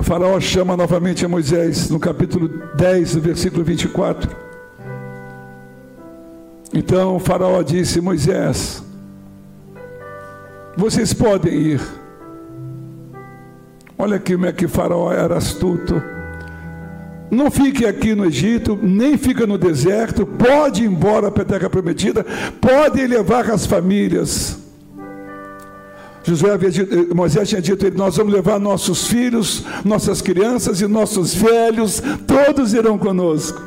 Faraó 0.01 0.41
chama 0.41 0.77
novamente 0.77 1.25
a 1.25 1.29
Moisés 1.29 1.89
no 1.91 2.01
capítulo 2.01 2.49
10, 2.75 3.15
versículo 3.19 3.63
24. 3.63 4.37
Então 6.75 7.21
Faraó 7.21 7.63
disse: 7.63 8.01
Moisés, 8.01 8.90
vocês 10.77 11.13
podem 11.13 11.53
ir. 11.53 11.81
Olha 13.99 14.19
como 14.19 14.47
é 14.47 14.53
que 14.53 14.67
Faraó 14.67 15.13
era 15.13 15.37
astuto. 15.37 16.03
Não 17.31 17.51
fique 17.51 17.87
aqui 17.87 18.15
no 18.15 18.25
Egito, 18.25 18.79
nem 18.83 19.17
fica 19.17 19.47
no 19.47 19.57
deserto, 19.57 20.27
pode 20.27 20.83
ir 20.83 20.87
embora 20.87 21.31
para 21.31 21.43
a 21.43 21.47
terra 21.47 21.71
prometida, 21.71 22.25
pode 22.61 23.07
levar 23.07 23.49
as 23.51 23.67
famílias. 23.67 24.59
Havia 26.53 26.71
dito, 26.71 26.95
eh, 26.95 27.15
Moisés 27.15 27.49
tinha 27.49 27.63
dito 27.63 27.91
nós 27.97 28.17
vamos 28.17 28.33
levar 28.33 28.59
nossos 28.59 29.07
filhos, 29.07 29.65
nossas 29.85 30.21
crianças 30.21 30.81
e 30.81 30.87
nossos 30.87 31.35
velhos, 31.35 32.03
todos 32.27 32.75
irão 32.75 32.99
conosco. 32.99 33.61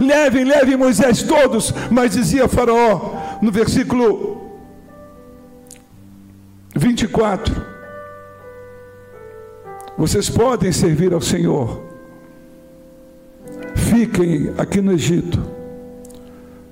Levem, 0.00 0.44
levem 0.44 0.76
Moisés 0.76 1.22
todos, 1.22 1.72
mas 1.90 2.12
dizia 2.12 2.46
Faraó 2.46 3.38
no 3.40 3.50
versículo 3.50 4.47
24: 6.78 7.54
Vocês 9.96 10.30
podem 10.30 10.70
servir 10.70 11.12
ao 11.12 11.20
Senhor, 11.20 11.82
fiquem 13.74 14.54
aqui 14.56 14.80
no 14.80 14.92
Egito, 14.92 15.42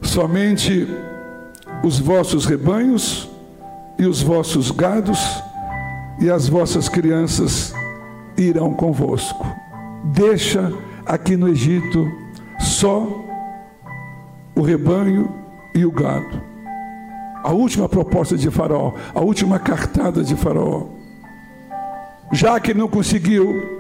somente 0.00 0.86
os 1.82 1.98
vossos 1.98 2.46
rebanhos 2.46 3.28
e 3.98 4.06
os 4.06 4.22
vossos 4.22 4.70
gados 4.70 5.42
e 6.20 6.30
as 6.30 6.48
vossas 6.48 6.88
crianças 6.88 7.74
irão 8.36 8.72
convosco. 8.72 9.44
Deixa 10.04 10.72
aqui 11.04 11.36
no 11.36 11.48
Egito 11.48 12.08
só 12.60 13.24
o 14.54 14.62
rebanho 14.62 15.34
e 15.74 15.84
o 15.84 15.90
gado. 15.90 16.45
A 17.42 17.52
última 17.52 17.88
proposta 17.88 18.36
de 18.36 18.50
Faraó, 18.50 18.94
a 19.14 19.20
última 19.20 19.58
cartada 19.58 20.22
de 20.22 20.34
Faraó. 20.34 20.86
Já 22.32 22.58
que 22.58 22.72
ele 22.72 22.78
não 22.78 22.88
conseguiu 22.88 23.76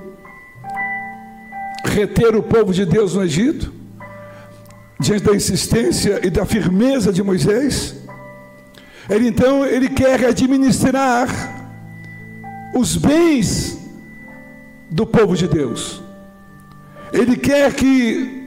reter 1.84 2.36
o 2.36 2.42
povo 2.42 2.72
de 2.72 2.84
Deus 2.84 3.14
no 3.14 3.24
Egito, 3.24 3.72
diante 5.00 5.24
da 5.24 5.34
insistência 5.34 6.20
e 6.24 6.30
da 6.30 6.46
firmeza 6.46 7.12
de 7.12 7.22
Moisés, 7.22 7.96
ele 9.08 9.28
então 9.28 9.64
ele 9.64 9.88
quer 9.88 10.24
administrar 10.24 11.28
os 12.74 12.96
bens 12.96 13.78
do 14.90 15.06
povo 15.06 15.36
de 15.36 15.48
Deus. 15.48 16.02
Ele 17.12 17.36
quer 17.36 17.72
que 17.72 18.46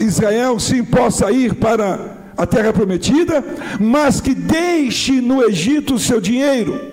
Israel 0.00 0.58
sim 0.58 0.84
possa 0.84 1.30
ir 1.30 1.54
para 1.54 2.15
a 2.36 2.46
terra 2.46 2.72
prometida, 2.72 3.44
mas 3.80 4.20
que 4.20 4.34
deixe 4.34 5.20
no 5.20 5.42
Egito 5.42 5.94
o 5.94 5.98
seu 5.98 6.20
dinheiro, 6.20 6.92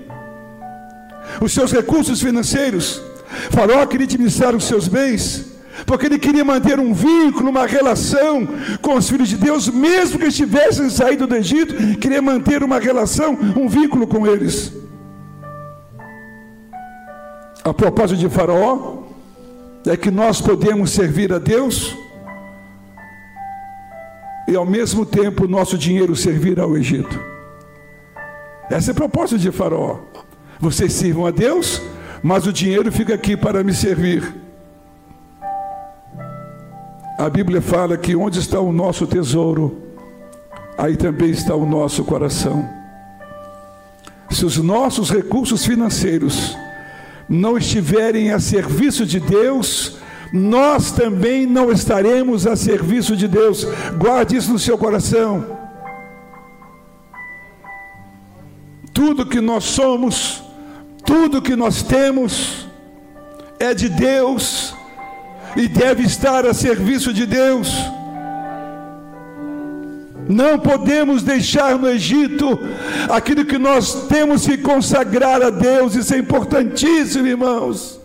os 1.42 1.52
seus 1.52 1.72
recursos 1.72 2.22
financeiros. 2.22 3.02
Faraó 3.50 3.86
queria 3.86 4.06
administrar 4.06 4.56
os 4.56 4.64
seus 4.64 4.88
bens, 4.88 5.54
porque 5.86 6.06
ele 6.06 6.20
queria 6.20 6.46
manter 6.46 6.80
um 6.80 6.94
vínculo, 6.94 7.50
uma 7.50 7.66
relação 7.66 8.48
com 8.82 8.96
os 8.96 9.10
filhos 9.10 9.28
de 9.28 9.38
Deus, 9.38 9.68
mesmo 9.68 10.20
que 10.20 10.28
estivessem 10.28 10.90
saído 10.90 11.28
do 11.28 11.36
Egito, 11.36 11.98
queria 11.98 12.22
manter 12.22 12.64
uma 12.64 12.80
relação, 12.80 13.38
um 13.58 13.68
vínculo 13.68 14.08
com 14.08 14.28
eles. 14.28 14.72
A 17.64 17.74
propósito 17.74 18.20
de 18.20 18.30
Faraó, 18.30 19.04
é 19.86 19.98
que 19.98 20.10
nós 20.10 20.40
podemos 20.40 20.92
servir 20.92 21.34
a 21.34 21.40
Deus 21.40 21.96
e 24.48 24.56
ao 24.56 24.66
mesmo 24.66 25.06
tempo 25.06 25.48
nosso 25.48 25.78
dinheiro 25.78 26.16
servir 26.16 26.60
ao 26.60 26.78
Egito. 26.78 27.20
Essa 28.70 28.92
é 28.92 28.94
a 28.94 28.96
proposta 28.96 29.38
de 29.38 29.52
Faraó. 29.52 30.00
Vocês 30.60 30.94
sirvam 30.94 31.26
a 31.26 31.32
Deus, 31.32 31.82
mas 32.22 32.48
o 32.48 32.54
dinheiro 32.54 32.92
fica 32.92 33.14
aqui 33.14 33.36
para 33.36 33.64
me 33.64 33.74
servir. 33.74 34.34
A 37.18 37.30
Bíblia 37.30 37.62
fala 37.62 37.98
que 37.98 38.16
onde 38.16 38.40
está 38.40 38.60
o 38.60 38.72
nosso 38.72 39.06
tesouro, 39.06 39.78
aí 40.78 40.98
também 40.98 41.30
está 41.30 41.56
o 41.56 41.66
nosso 41.66 42.04
coração. 42.04 42.68
Se 44.30 44.46
os 44.46 44.58
nossos 44.58 45.12
recursos 45.12 45.66
financeiros 45.66 46.58
não 47.30 47.58
estiverem 47.58 48.32
a 48.32 48.40
serviço 48.40 49.06
de 49.06 49.20
Deus, 49.20 49.98
nós 50.34 50.92
também 50.92 51.46
não 51.46 51.72
estaremos 51.72 52.48
a 52.48 52.56
serviço 52.56 53.16
de 53.16 53.28
Deus. 53.28 53.68
Guarde 54.00 54.36
isso 54.36 54.52
no 54.52 54.58
seu 54.58 54.76
coração. 54.76 55.46
Tudo 58.92 59.28
que 59.28 59.40
nós 59.40 59.64
somos, 59.64 60.42
tudo 61.06 61.40
que 61.40 61.56
nós 61.56 61.84
temos, 61.84 62.68
é 63.60 63.76
de 63.76 63.88
Deus 63.88 64.74
e 65.56 65.68
deve 65.68 66.02
estar 66.02 66.48
a 66.48 66.54
serviço 66.54 67.14
de 67.14 67.28
Deus. 67.28 67.72
Não 70.28 70.58
podemos 70.58 71.22
deixar 71.22 71.78
no 71.78 71.88
Egito 71.88 72.60
aquilo 73.08 73.46
que 73.46 73.60
nós 73.60 74.08
temos 74.08 74.48
que 74.48 74.58
consagrar 74.58 75.44
a 75.44 75.52
Deus, 75.52 75.94
isso 75.94 76.16
é 76.16 76.18
importantíssimo, 76.18 77.28
irmãos. 77.28 78.03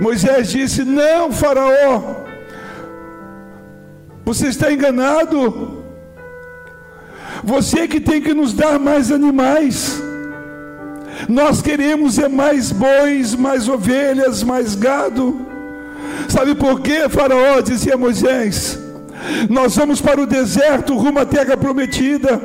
Moisés 0.00 0.48
disse: 0.48 0.82
Não, 0.82 1.30
Faraó, 1.30 2.24
você 4.24 4.48
está 4.48 4.72
enganado. 4.72 5.84
Você 7.44 7.86
que 7.86 8.00
tem 8.00 8.20
que 8.20 8.34
nos 8.34 8.52
dar 8.52 8.78
mais 8.78 9.12
animais. 9.12 10.02
Nós 11.28 11.60
queremos 11.60 12.18
é 12.18 12.28
mais 12.28 12.72
bois, 12.72 13.34
mais 13.34 13.68
ovelhas, 13.68 14.42
mais 14.42 14.74
gado. 14.74 15.46
Sabe 16.28 16.54
por 16.54 16.80
quê, 16.80 17.08
Faraó? 17.08 17.60
Dizia 17.60 17.96
Moisés: 17.96 18.78
Nós 19.50 19.76
vamos 19.76 20.00
para 20.00 20.20
o 20.20 20.26
deserto 20.26 20.96
rumo 20.96 21.18
à 21.18 21.26
terra 21.26 21.56
prometida. 21.58 22.40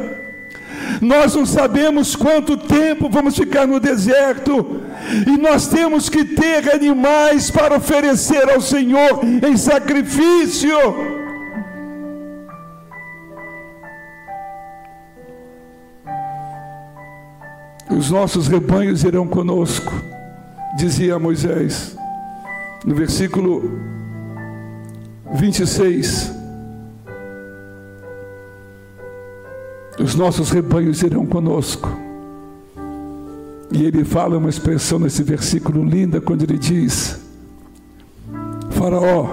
Nós 1.02 1.36
não 1.36 1.46
sabemos 1.46 2.16
quanto 2.16 2.58
tempo 2.58 3.10
vamos 3.10 3.36
ficar 3.36 3.66
no 3.66 3.80
deserto, 3.80 4.82
e 5.28 5.38
nós 5.38 5.68
temos 5.68 6.10
que 6.10 6.24
ter 6.24 6.74
animais 6.74 7.52
para 7.52 7.78
oferecer 7.78 8.50
ao 8.50 8.62
Senhor 8.62 9.22
em 9.24 9.56
sacrifício. 9.58 10.76
Os 17.90 18.12
nossos 18.12 18.48
rebanhos 18.48 19.04
irão 19.04 19.28
conosco, 19.28 19.94
dizia 20.78 21.18
Moisés, 21.18 21.96
no 22.84 22.94
versículo 22.94 23.64
26. 25.34 26.34
Os 30.00 30.14
nossos 30.14 30.52
rebanhos 30.52 31.02
irão 31.02 31.26
conosco. 31.26 32.05
E 33.72 33.84
ele 33.84 34.04
fala 34.04 34.38
uma 34.38 34.50
expressão 34.50 35.00
nesse 35.00 35.24
versículo 35.24 35.84
linda 35.84 36.22
quando 36.22 36.44
ele 36.44 36.58
diz: 36.58 37.20
Faraó, 38.72 39.28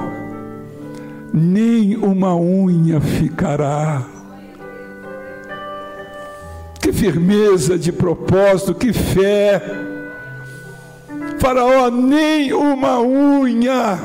nem 1.33 1.97
uma 1.97 2.37
unha 2.37 3.01
ficará 3.01 4.07
que 6.83 6.93
firmeza 6.93 7.79
de 7.79 7.93
propósito, 7.93 8.75
que 8.75 8.93
fé. 8.93 9.63
Faraó, 11.39 11.89
nem 11.89 12.53
uma 12.53 13.01
unha. 13.01 13.99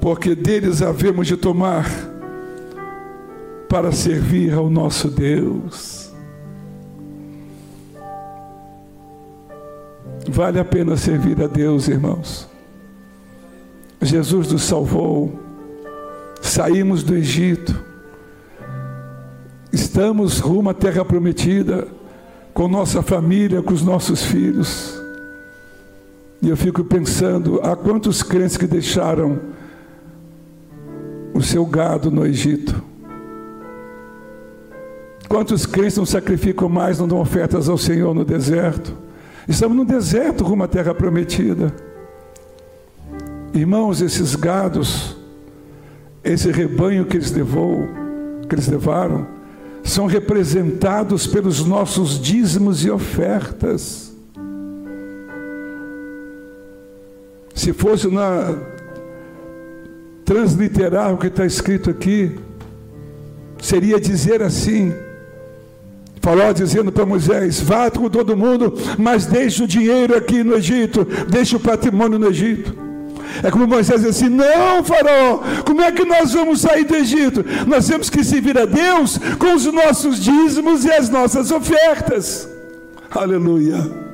Porque 0.00 0.34
deles 0.34 0.80
havemos 0.80 1.26
de 1.26 1.36
tomar 1.36 1.86
para 3.74 3.90
servir 3.90 4.54
ao 4.54 4.70
nosso 4.70 5.08
Deus. 5.08 6.08
Vale 10.28 10.60
a 10.60 10.64
pena 10.64 10.96
servir 10.96 11.42
a 11.42 11.48
Deus, 11.48 11.88
irmãos. 11.88 12.48
Jesus 14.00 14.52
nos 14.52 14.62
salvou 14.62 15.40
saímos 16.40 17.02
do 17.02 17.16
Egito, 17.16 17.74
estamos 19.72 20.38
rumo 20.38 20.70
à 20.70 20.74
terra 20.74 21.04
prometida, 21.04 21.88
com 22.52 22.68
nossa 22.68 23.02
família, 23.02 23.60
com 23.60 23.74
os 23.74 23.82
nossos 23.82 24.22
filhos. 24.22 24.96
E 26.40 26.48
eu 26.48 26.56
fico 26.56 26.84
pensando, 26.84 27.60
há 27.60 27.74
quantos 27.74 28.22
crentes 28.22 28.56
que 28.56 28.68
deixaram 28.68 29.40
o 31.34 31.42
seu 31.42 31.66
gado 31.66 32.08
no 32.08 32.24
Egito? 32.24 32.93
Quantos 35.34 35.66
crentes 35.66 35.96
não 35.96 36.06
sacrificam 36.06 36.68
mais, 36.68 37.00
não 37.00 37.08
dão 37.08 37.18
ofertas 37.18 37.68
ao 37.68 37.76
Senhor 37.76 38.14
no 38.14 38.24
deserto? 38.24 38.96
Estamos 39.48 39.76
no 39.76 39.84
deserto 39.84 40.44
rumo 40.44 40.62
à 40.62 40.68
terra 40.68 40.94
prometida. 40.94 41.74
Irmãos, 43.52 44.00
esses 44.00 44.36
gados 44.36 45.16
esse 46.22 46.52
rebanho 46.52 47.04
que 47.04 47.16
eles 47.16 47.32
levou, 47.32 47.84
que 48.48 48.54
eles 48.54 48.68
levaram, 48.68 49.26
são 49.82 50.06
representados 50.06 51.26
pelos 51.26 51.66
nossos 51.66 52.20
dízimos 52.20 52.84
e 52.84 52.90
ofertas. 52.92 54.14
Se 57.52 57.72
fosse 57.72 58.06
na 58.06 58.56
transliterar 60.24 61.12
o 61.12 61.18
que 61.18 61.26
está 61.26 61.44
escrito 61.44 61.90
aqui, 61.90 62.38
seria 63.60 63.98
dizer 63.98 64.40
assim: 64.40 64.94
Falou 66.20 66.52
dizendo 66.54 66.90
para 66.90 67.04
Moisés: 67.04 67.60
vá 67.60 67.90
com 67.90 68.08
todo 68.08 68.36
mundo, 68.36 68.74
mas 68.98 69.26
deixe 69.26 69.62
o 69.62 69.66
dinheiro 69.66 70.16
aqui 70.16 70.42
no 70.42 70.54
Egito, 70.56 71.06
deixe 71.28 71.54
o 71.56 71.60
patrimônio 71.60 72.18
no 72.18 72.28
Egito. 72.28 72.84
É 73.42 73.50
como 73.50 73.66
Moisés 73.66 74.00
diz 74.00 74.10
assim: 74.10 74.28
não, 74.28 74.84
Faraó, 74.84 75.40
como 75.66 75.82
é 75.82 75.92
que 75.92 76.04
nós 76.04 76.32
vamos 76.32 76.60
sair 76.60 76.84
do 76.84 76.94
Egito? 76.94 77.44
Nós 77.66 77.86
temos 77.86 78.08
que 78.08 78.24
servir 78.24 78.56
a 78.58 78.64
Deus 78.64 79.18
com 79.38 79.54
os 79.54 79.64
nossos 79.66 80.18
dízimos 80.22 80.84
e 80.84 80.92
as 80.92 81.08
nossas 81.08 81.50
ofertas. 81.50 82.48
Aleluia. 83.10 84.04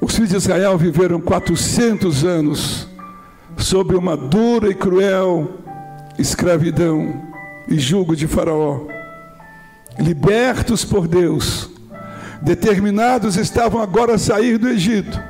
Os 0.00 0.14
filhos 0.14 0.30
de 0.30 0.36
Israel 0.36 0.76
viveram 0.76 1.20
400 1.20 2.24
anos 2.24 2.88
sob 3.56 3.94
uma 3.94 4.16
dura 4.16 4.68
e 4.68 4.74
cruel 4.74 5.58
escravidão 6.18 7.31
e 7.68 7.78
julgo 7.78 8.14
de 8.16 8.26
Faraó. 8.26 8.86
Libertos 9.98 10.84
por 10.84 11.06
Deus, 11.06 11.70
determinados 12.40 13.36
estavam 13.36 13.80
agora 13.80 14.14
a 14.14 14.18
sair 14.18 14.58
do 14.58 14.68
Egito. 14.68 15.20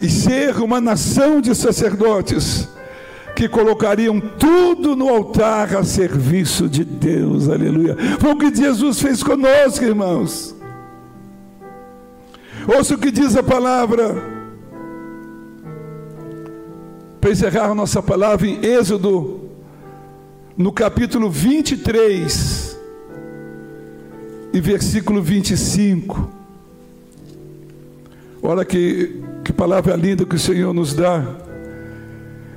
e 0.00 0.10
ser 0.10 0.56
uma 0.56 0.80
nação 0.80 1.40
de 1.40 1.54
sacerdotes 1.54 2.68
que 3.34 3.48
colocariam 3.48 4.20
tudo 4.20 4.94
no 4.94 5.08
altar 5.08 5.76
a 5.76 5.82
serviço 5.84 6.68
de 6.68 6.84
Deus, 6.84 7.48
aleluia. 7.48 7.96
Foi 8.20 8.32
o 8.32 8.38
que 8.38 8.54
Jesus 8.54 9.00
fez 9.00 9.22
conosco, 9.22 9.84
irmãos. 9.84 10.54
Ouça 12.66 12.94
o 12.94 12.98
que 12.98 13.10
diz 13.10 13.36
a 13.36 13.42
palavra. 13.42 14.14
Para 17.20 17.30
encerrar 17.30 17.70
a 17.70 17.74
nossa 17.74 18.02
palavra 18.02 18.46
em 18.46 18.64
Êxodo, 18.64 19.43
no 20.56 20.70
capítulo 20.72 21.28
23, 21.28 22.78
e 24.52 24.60
versículo 24.60 25.20
25. 25.20 26.30
Olha 28.40 28.64
que, 28.64 29.20
que 29.42 29.52
palavra 29.52 29.96
linda 29.96 30.24
que 30.24 30.36
o 30.36 30.38
Senhor 30.38 30.72
nos 30.72 30.94
dá 30.94 31.26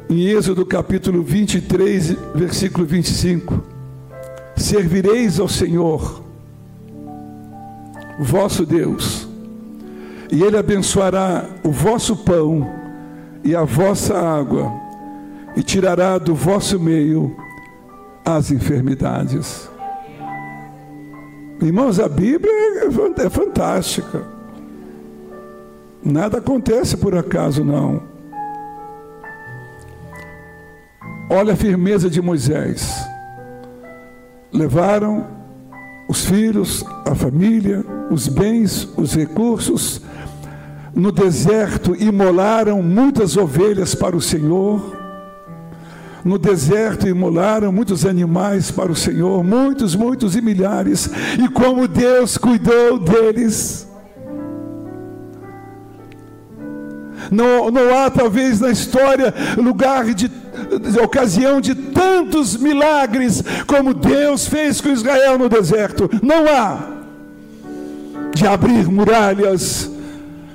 em 0.07 0.27
Êxodo 0.27 0.63
capítulo 0.63 1.23
23, 1.23 2.15
versículo 2.35 2.85
25: 2.85 3.63
Servireis 4.55 5.39
ao 5.39 5.47
Senhor, 5.47 6.23
vosso 8.19 8.63
Deus, 8.63 9.27
e 10.31 10.43
Ele 10.43 10.57
abençoará 10.57 11.49
o 11.63 11.71
vosso 11.71 12.15
pão 12.15 12.69
e 13.43 13.55
a 13.55 13.63
vossa 13.63 14.15
água, 14.15 14.71
e 15.55 15.63
tirará 15.63 16.19
do 16.19 16.35
vosso 16.35 16.79
meio 16.79 17.46
as 18.27 18.51
enfermidades. 18.51 19.69
Irmãos, 21.61 21.97
a 21.97 22.09
Bíblia 22.09 22.51
é, 22.51 23.25
é 23.25 23.29
fantástica. 23.29 24.21
Nada 26.03 26.39
acontece 26.39 26.97
por 26.97 27.15
acaso, 27.15 27.63
não. 27.63 28.03
Olha 31.29 31.53
a 31.53 31.55
firmeza 31.55 32.09
de 32.09 32.21
Moisés. 32.21 32.93
Levaram 34.51 35.25
os 36.09 36.25
filhos, 36.25 36.85
a 37.05 37.15
família, 37.15 37.83
os 38.11 38.27
bens, 38.27 38.89
os 38.97 39.15
recursos. 39.15 40.01
No 40.93 41.13
deserto 41.13 41.95
imolaram 41.95 42.83
muitas 42.83 43.37
ovelhas 43.37 43.95
para 43.95 44.17
o 44.17 44.21
Senhor. 44.21 44.96
No 46.27 46.37
deserto 46.37 47.07
imolaram 47.07 47.71
muitos 47.71 48.05
animais 48.05 48.69
para 48.69 48.91
o 48.91 48.95
Senhor, 48.95 49.41
muitos, 49.45 49.95
muitos 49.95 50.35
e 50.35 50.41
milhares. 50.41 51.09
E 51.41 51.47
como 51.47 51.87
Deus 51.87 52.37
cuidou 52.37 52.99
deles. 52.99 53.87
Não, 57.31 57.71
não 57.71 57.97
há, 57.97 58.09
talvez, 58.09 58.59
na 58.59 58.69
história 58.69 59.33
lugar 59.57 60.13
de, 60.13 60.27
de 60.27 60.99
ocasião 60.99 61.61
de 61.61 61.73
tantos 61.73 62.57
milagres 62.57 63.41
como 63.65 63.93
Deus 63.93 64.47
fez 64.47 64.81
com 64.81 64.89
Israel 64.89 65.37
no 65.37 65.47
deserto. 65.47 66.09
Não 66.21 66.45
há 66.45 66.89
de 68.33 68.45
abrir 68.45 68.85
muralhas 68.85 69.89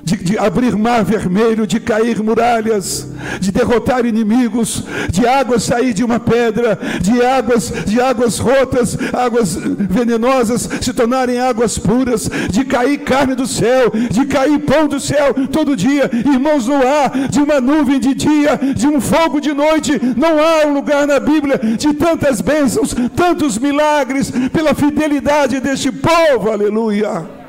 de, 0.03 0.17
de, 0.17 0.37
abrir 0.37 0.75
mar 0.75 1.03
vermelho, 1.03 1.65
de 1.65 1.79
cair 1.79 2.21
muralhas, 2.21 3.07
de 3.39 3.51
derrotar 3.51 4.05
inimigos, 4.05 4.83
de 5.09 5.25
águas 5.25 5.63
sair 5.63 5.93
de 5.93 6.03
uma 6.03 6.19
pedra, 6.19 6.77
de 7.01 7.23
águas, 7.23 7.71
de 7.85 8.01
águas 8.01 8.37
rotas, 8.37 8.97
águas 9.13 9.55
venenosas 9.55 10.69
se 10.81 10.93
tornarem 10.93 11.39
águas 11.39 11.77
puras, 11.77 12.29
de 12.49 12.65
cair 12.65 12.99
carne 12.99 13.35
do 13.35 13.47
céu, 13.47 13.91
de 14.11 14.25
cair 14.25 14.59
pão 14.59 14.87
do 14.87 14.99
céu 14.99 15.33
todo 15.51 15.75
dia. 15.75 16.09
Irmãos, 16.13 16.67
não 16.67 16.81
há 16.81 17.27
de 17.29 17.39
uma 17.39 17.61
nuvem 17.61 17.99
de 17.99 18.13
dia, 18.13 18.59
de 18.75 18.87
um 18.87 18.99
fogo 18.99 19.39
de 19.39 19.53
noite, 19.53 19.99
não 20.17 20.39
há 20.39 20.67
um 20.67 20.73
lugar 20.73 21.07
na 21.07 21.19
Bíblia 21.19 21.57
de 21.57 21.93
tantas 21.93 22.41
bênçãos, 22.41 22.93
tantos 23.15 23.57
milagres 23.57 24.31
pela 24.51 24.73
fidelidade 24.73 25.59
deste 25.59 25.91
povo. 25.91 26.51
Aleluia 26.51 27.42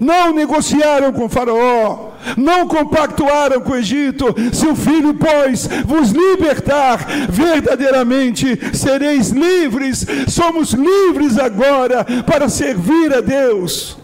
não 0.00 0.32
negociaram 0.32 1.12
com 1.12 1.28
Faraó, 1.28 2.12
não 2.36 2.66
compactuaram 2.66 3.60
com 3.60 3.72
o 3.72 3.76
Egito. 3.76 4.34
Se 4.52 4.66
o 4.66 4.74
filho, 4.74 5.14
pois, 5.14 5.68
vos 5.84 6.10
libertar, 6.10 7.06
verdadeiramente 7.28 8.76
sereis 8.76 9.30
livres. 9.30 10.06
Somos 10.28 10.72
livres 10.72 11.38
agora 11.38 12.04
para 12.26 12.48
servir 12.48 13.14
a 13.14 13.20
Deus, 13.20 13.96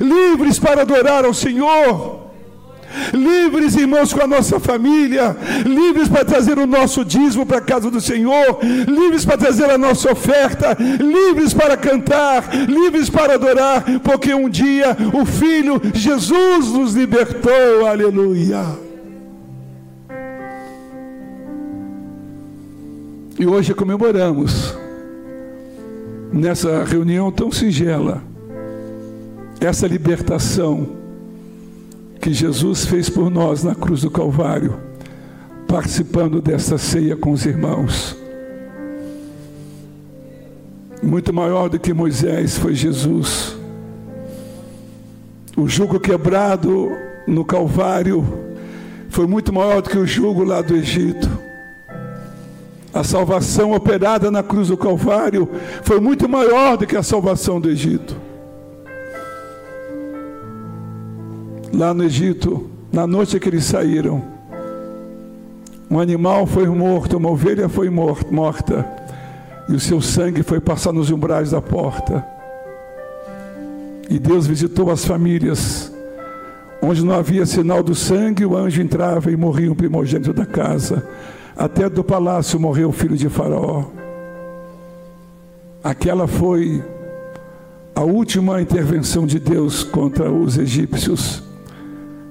livres 0.00 0.58
para 0.58 0.82
adorar 0.82 1.24
ao 1.24 1.34
Senhor 1.34 2.19
livres, 3.12 3.76
irmãos, 3.76 4.12
com 4.12 4.22
a 4.22 4.26
nossa 4.26 4.58
família, 4.60 5.36
livres 5.64 6.08
para 6.08 6.24
trazer 6.24 6.58
o 6.58 6.66
nosso 6.66 7.04
dízimo 7.04 7.46
para 7.46 7.58
a 7.58 7.62
casa 7.62 7.90
do 7.90 8.00
Senhor, 8.00 8.58
livres 8.86 9.24
para 9.24 9.38
trazer 9.38 9.70
a 9.70 9.78
nossa 9.78 10.12
oferta, 10.12 10.76
livres 11.00 11.54
para 11.54 11.76
cantar, 11.76 12.48
livres 12.68 13.08
para 13.08 13.34
adorar, 13.34 13.84
porque 14.02 14.34
um 14.34 14.48
dia 14.48 14.96
o 15.12 15.24
Filho 15.24 15.80
Jesus 15.94 16.72
nos 16.72 16.94
libertou, 16.94 17.86
aleluia. 17.86 18.64
E 23.38 23.46
hoje 23.46 23.72
comemoramos, 23.72 24.76
nessa 26.32 26.84
reunião 26.84 27.32
tão 27.32 27.50
singela, 27.50 28.22
essa 29.60 29.86
libertação 29.86 30.99
que 32.20 32.32
Jesus 32.32 32.84
fez 32.84 33.08
por 33.08 33.30
nós 33.30 33.64
na 33.64 33.74
cruz 33.74 34.02
do 34.02 34.10
Calvário, 34.10 34.78
participando 35.66 36.42
dessa 36.42 36.76
ceia 36.76 37.16
com 37.16 37.32
os 37.32 37.46
irmãos. 37.46 38.16
Muito 41.02 41.32
maior 41.32 41.70
do 41.70 41.78
que 41.78 41.94
Moisés 41.94 42.58
foi 42.58 42.74
Jesus. 42.74 43.56
O 45.56 45.66
jugo 45.66 45.98
quebrado 45.98 46.90
no 47.26 47.44
Calvário 47.44 48.22
foi 49.08 49.26
muito 49.26 49.52
maior 49.52 49.80
do 49.80 49.88
que 49.88 49.98
o 49.98 50.06
jugo 50.06 50.44
lá 50.44 50.60
do 50.60 50.76
Egito. 50.76 51.28
A 52.92 53.02
salvação 53.02 53.72
operada 53.72 54.30
na 54.30 54.42
cruz 54.42 54.68
do 54.68 54.76
Calvário 54.76 55.48
foi 55.82 56.00
muito 56.00 56.28
maior 56.28 56.76
do 56.76 56.86
que 56.86 56.96
a 56.96 57.02
salvação 57.02 57.60
do 57.60 57.70
Egito. 57.70 58.29
Lá 61.72 61.94
no 61.94 62.04
Egito, 62.04 62.68
na 62.92 63.06
noite 63.06 63.38
que 63.38 63.48
eles 63.48 63.64
saíram, 63.64 64.22
um 65.90 65.98
animal 65.98 66.46
foi 66.46 66.66
morto, 66.68 67.16
uma 67.16 67.30
ovelha 67.30 67.68
foi 67.68 67.90
morta, 67.90 68.86
e 69.68 69.74
o 69.74 69.80
seu 69.80 70.00
sangue 70.00 70.42
foi 70.42 70.60
passar 70.60 70.92
nos 70.92 71.10
umbrais 71.10 71.50
da 71.50 71.60
porta. 71.60 72.24
E 74.08 74.18
Deus 74.18 74.46
visitou 74.46 74.90
as 74.90 75.04
famílias, 75.04 75.92
onde 76.82 77.04
não 77.04 77.14
havia 77.14 77.46
sinal 77.46 77.82
do 77.82 77.94
sangue, 77.94 78.44
o 78.44 78.56
anjo 78.56 78.82
entrava 78.82 79.30
e 79.30 79.36
morria 79.36 79.70
um 79.70 79.74
primogênito 79.74 80.32
da 80.32 80.46
casa. 80.46 81.06
Até 81.56 81.88
do 81.88 82.02
palácio 82.02 82.58
morreu 82.58 82.88
o 82.88 82.92
filho 82.92 83.16
de 83.16 83.28
Faraó. 83.28 83.84
Aquela 85.82 86.26
foi 86.26 86.82
a 87.94 88.02
última 88.02 88.60
intervenção 88.60 89.26
de 89.26 89.38
Deus 89.38 89.84
contra 89.84 90.30
os 90.30 90.56
egípcios 90.56 91.49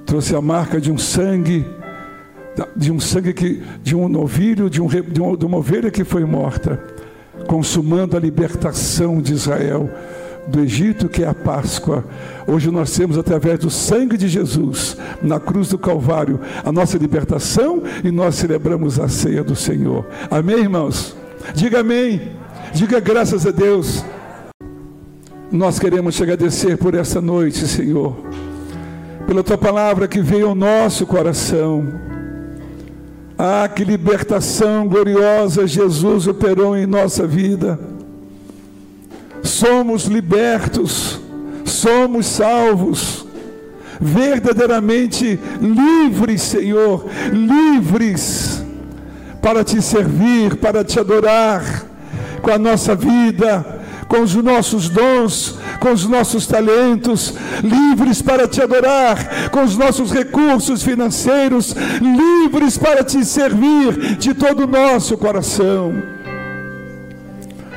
trouxe 0.10 0.36
a 0.36 0.42
marca 0.42 0.82
de 0.82 0.92
um 0.92 0.98
sangue, 0.98 1.64
de 2.76 2.92
um 2.92 3.00
sangue 3.00 3.32
que, 3.32 3.62
de 3.84 3.96
um 3.96 4.10
novilho, 4.10 4.68
de, 4.68 4.82
um, 4.82 4.88
de, 4.88 5.22
uma, 5.22 5.38
de 5.38 5.46
uma 5.46 5.58
ovelha 5.58 5.92
que 5.92 6.04
foi 6.04 6.26
morta, 6.26 6.82
consumando 7.46 8.18
a 8.18 8.20
libertação 8.20 9.22
de 9.22 9.34
Israel 9.34 9.88
do 10.48 10.62
Egito, 10.62 11.08
que 11.08 11.24
é 11.24 11.28
a 11.28 11.34
Páscoa. 11.36 12.04
Hoje 12.48 12.72
nós 12.72 12.92
temos, 12.92 13.20
através 13.20 13.60
do 13.60 13.70
sangue 13.70 14.18
de 14.18 14.28
Jesus, 14.28 14.98
na 15.22 15.40
cruz 15.40 15.70
do 15.70 15.78
Calvário, 15.78 16.40
a 16.66 16.72
nossa 16.72 16.98
libertação 16.98 17.84
e 18.04 18.10
nós 18.10 18.34
celebramos 18.34 19.00
a 19.00 19.08
ceia 19.08 19.44
do 19.44 19.56
Senhor. 19.56 20.04
Amém, 20.32 20.58
irmãos? 20.58 21.16
Diga 21.54 21.82
amém. 21.82 22.32
Diga 22.74 23.00
graças 23.00 23.46
a 23.46 23.52
Deus. 23.52 24.04
Nós 25.52 25.78
queremos 25.78 26.16
te 26.16 26.24
agradecer 26.24 26.78
por 26.78 26.96
essa 26.96 27.22
noite, 27.22 27.68
Senhor 27.68 28.49
pela 29.30 29.44
tua 29.44 29.60
palavra 29.60 30.08
que 30.08 30.22
veio 30.22 30.48
ao 30.48 30.56
nosso 30.56 31.06
coração. 31.06 31.88
Ah, 33.38 33.70
que 33.70 33.84
libertação 33.84 34.88
gloriosa 34.88 35.68
Jesus 35.68 36.26
operou 36.26 36.76
em 36.76 36.88
nossa 36.88 37.28
vida. 37.28 37.80
Somos 39.44 40.06
libertos, 40.06 41.22
somos 41.64 42.26
salvos, 42.26 43.28
verdadeiramente 44.02 45.40
livres, 45.62 46.42
Senhor, 46.42 47.06
livres 47.32 48.64
para 49.44 49.64
te 49.64 49.80
servir, 49.80 50.56
para 50.56 50.84
te 50.84 51.00
adorar 51.00 51.86
com 52.42 52.50
a 52.50 52.58
nossa 52.58 52.96
vida, 52.96 53.80
com 54.08 54.22
os 54.22 54.34
nossos 54.34 54.90
dons, 54.90 55.60
com 55.80 55.92
os 55.92 56.06
nossos 56.06 56.46
talentos, 56.46 57.34
livres 57.64 58.22
para 58.22 58.48
te 58.48 58.62
adorar, 58.62 59.50
com 59.50 59.64
os 59.64 59.78
nossos 59.78 60.12
recursos 60.12 60.84
financeiros, 60.84 61.76
livres 62.02 62.78
para 62.78 63.04
te 63.04 63.24
servir 63.26 64.18
de 64.18 64.34
todo 64.34 64.64
o 64.64 64.68
nosso 64.68 65.18
coração. 65.18 65.94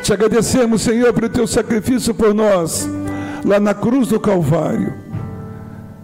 Te 0.03 0.13
agradecemos, 0.13 0.83
Senhor, 0.83 1.13
pelo 1.13 1.29
teu 1.29 1.47
sacrifício 1.47 2.13
por 2.13 2.35
nós, 2.35 2.89
lá 3.45 3.61
na 3.61 3.73
cruz 3.73 4.09
do 4.09 4.19
Calvário. 4.19 4.95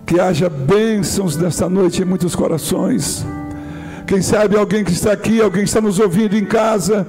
Que 0.06 0.20
haja 0.20 0.48
bênçãos 0.48 1.36
nesta 1.36 1.68
noite 1.68 2.00
em 2.00 2.04
muitos 2.04 2.34
corações. 2.34 3.26
Quem 4.08 4.22
sabe 4.22 4.56
alguém 4.56 4.82
que 4.82 4.90
está 4.90 5.12
aqui, 5.12 5.38
alguém 5.38 5.64
que 5.64 5.68
está 5.68 5.82
nos 5.82 5.98
ouvindo 5.98 6.34
em 6.34 6.44
casa, 6.46 7.06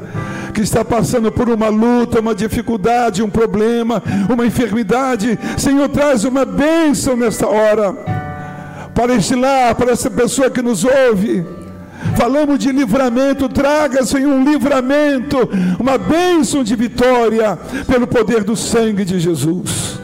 que 0.53 0.59
está 0.59 0.83
passando 0.83 1.31
por 1.31 1.47
uma 1.47 1.69
luta, 1.69 2.19
uma 2.19 2.35
dificuldade, 2.35 3.23
um 3.23 3.29
problema, 3.29 4.03
uma 4.29 4.45
enfermidade. 4.45 5.39
Senhor, 5.57 5.87
traz 5.87 6.25
uma 6.25 6.43
bênção 6.43 7.15
nesta 7.15 7.47
hora. 7.47 7.93
Para 8.93 9.15
este 9.15 9.33
lar, 9.33 9.75
para 9.75 9.91
essa 9.91 10.11
pessoa 10.11 10.49
que 10.49 10.61
nos 10.61 10.83
ouve. 10.83 11.45
Falamos 12.17 12.59
de 12.59 12.69
livramento, 12.69 13.47
traga, 13.47 14.05
Senhor, 14.05 14.33
um 14.33 14.43
livramento, 14.43 15.37
uma 15.79 15.97
bênção 15.97 16.65
de 16.65 16.75
vitória 16.75 17.57
pelo 17.87 18.07
poder 18.07 18.43
do 18.43 18.57
sangue 18.57 19.05
de 19.05 19.21
Jesus. 19.21 19.97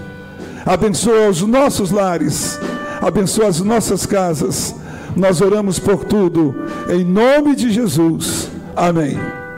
Abençoa 0.65 1.27
os 1.27 1.41
nossos 1.41 1.91
lares, 1.91 2.57
abençoa 3.01 3.49
as 3.49 3.59
nossas 3.59 4.05
casas 4.05 4.73
nós 5.15 5.41
oramos 5.41 5.79
por 5.79 6.03
tudo, 6.03 6.55
em 6.89 7.03
nome 7.03 7.55
de 7.55 7.71
Jesus. 7.71 8.49
Amém. 8.75 9.44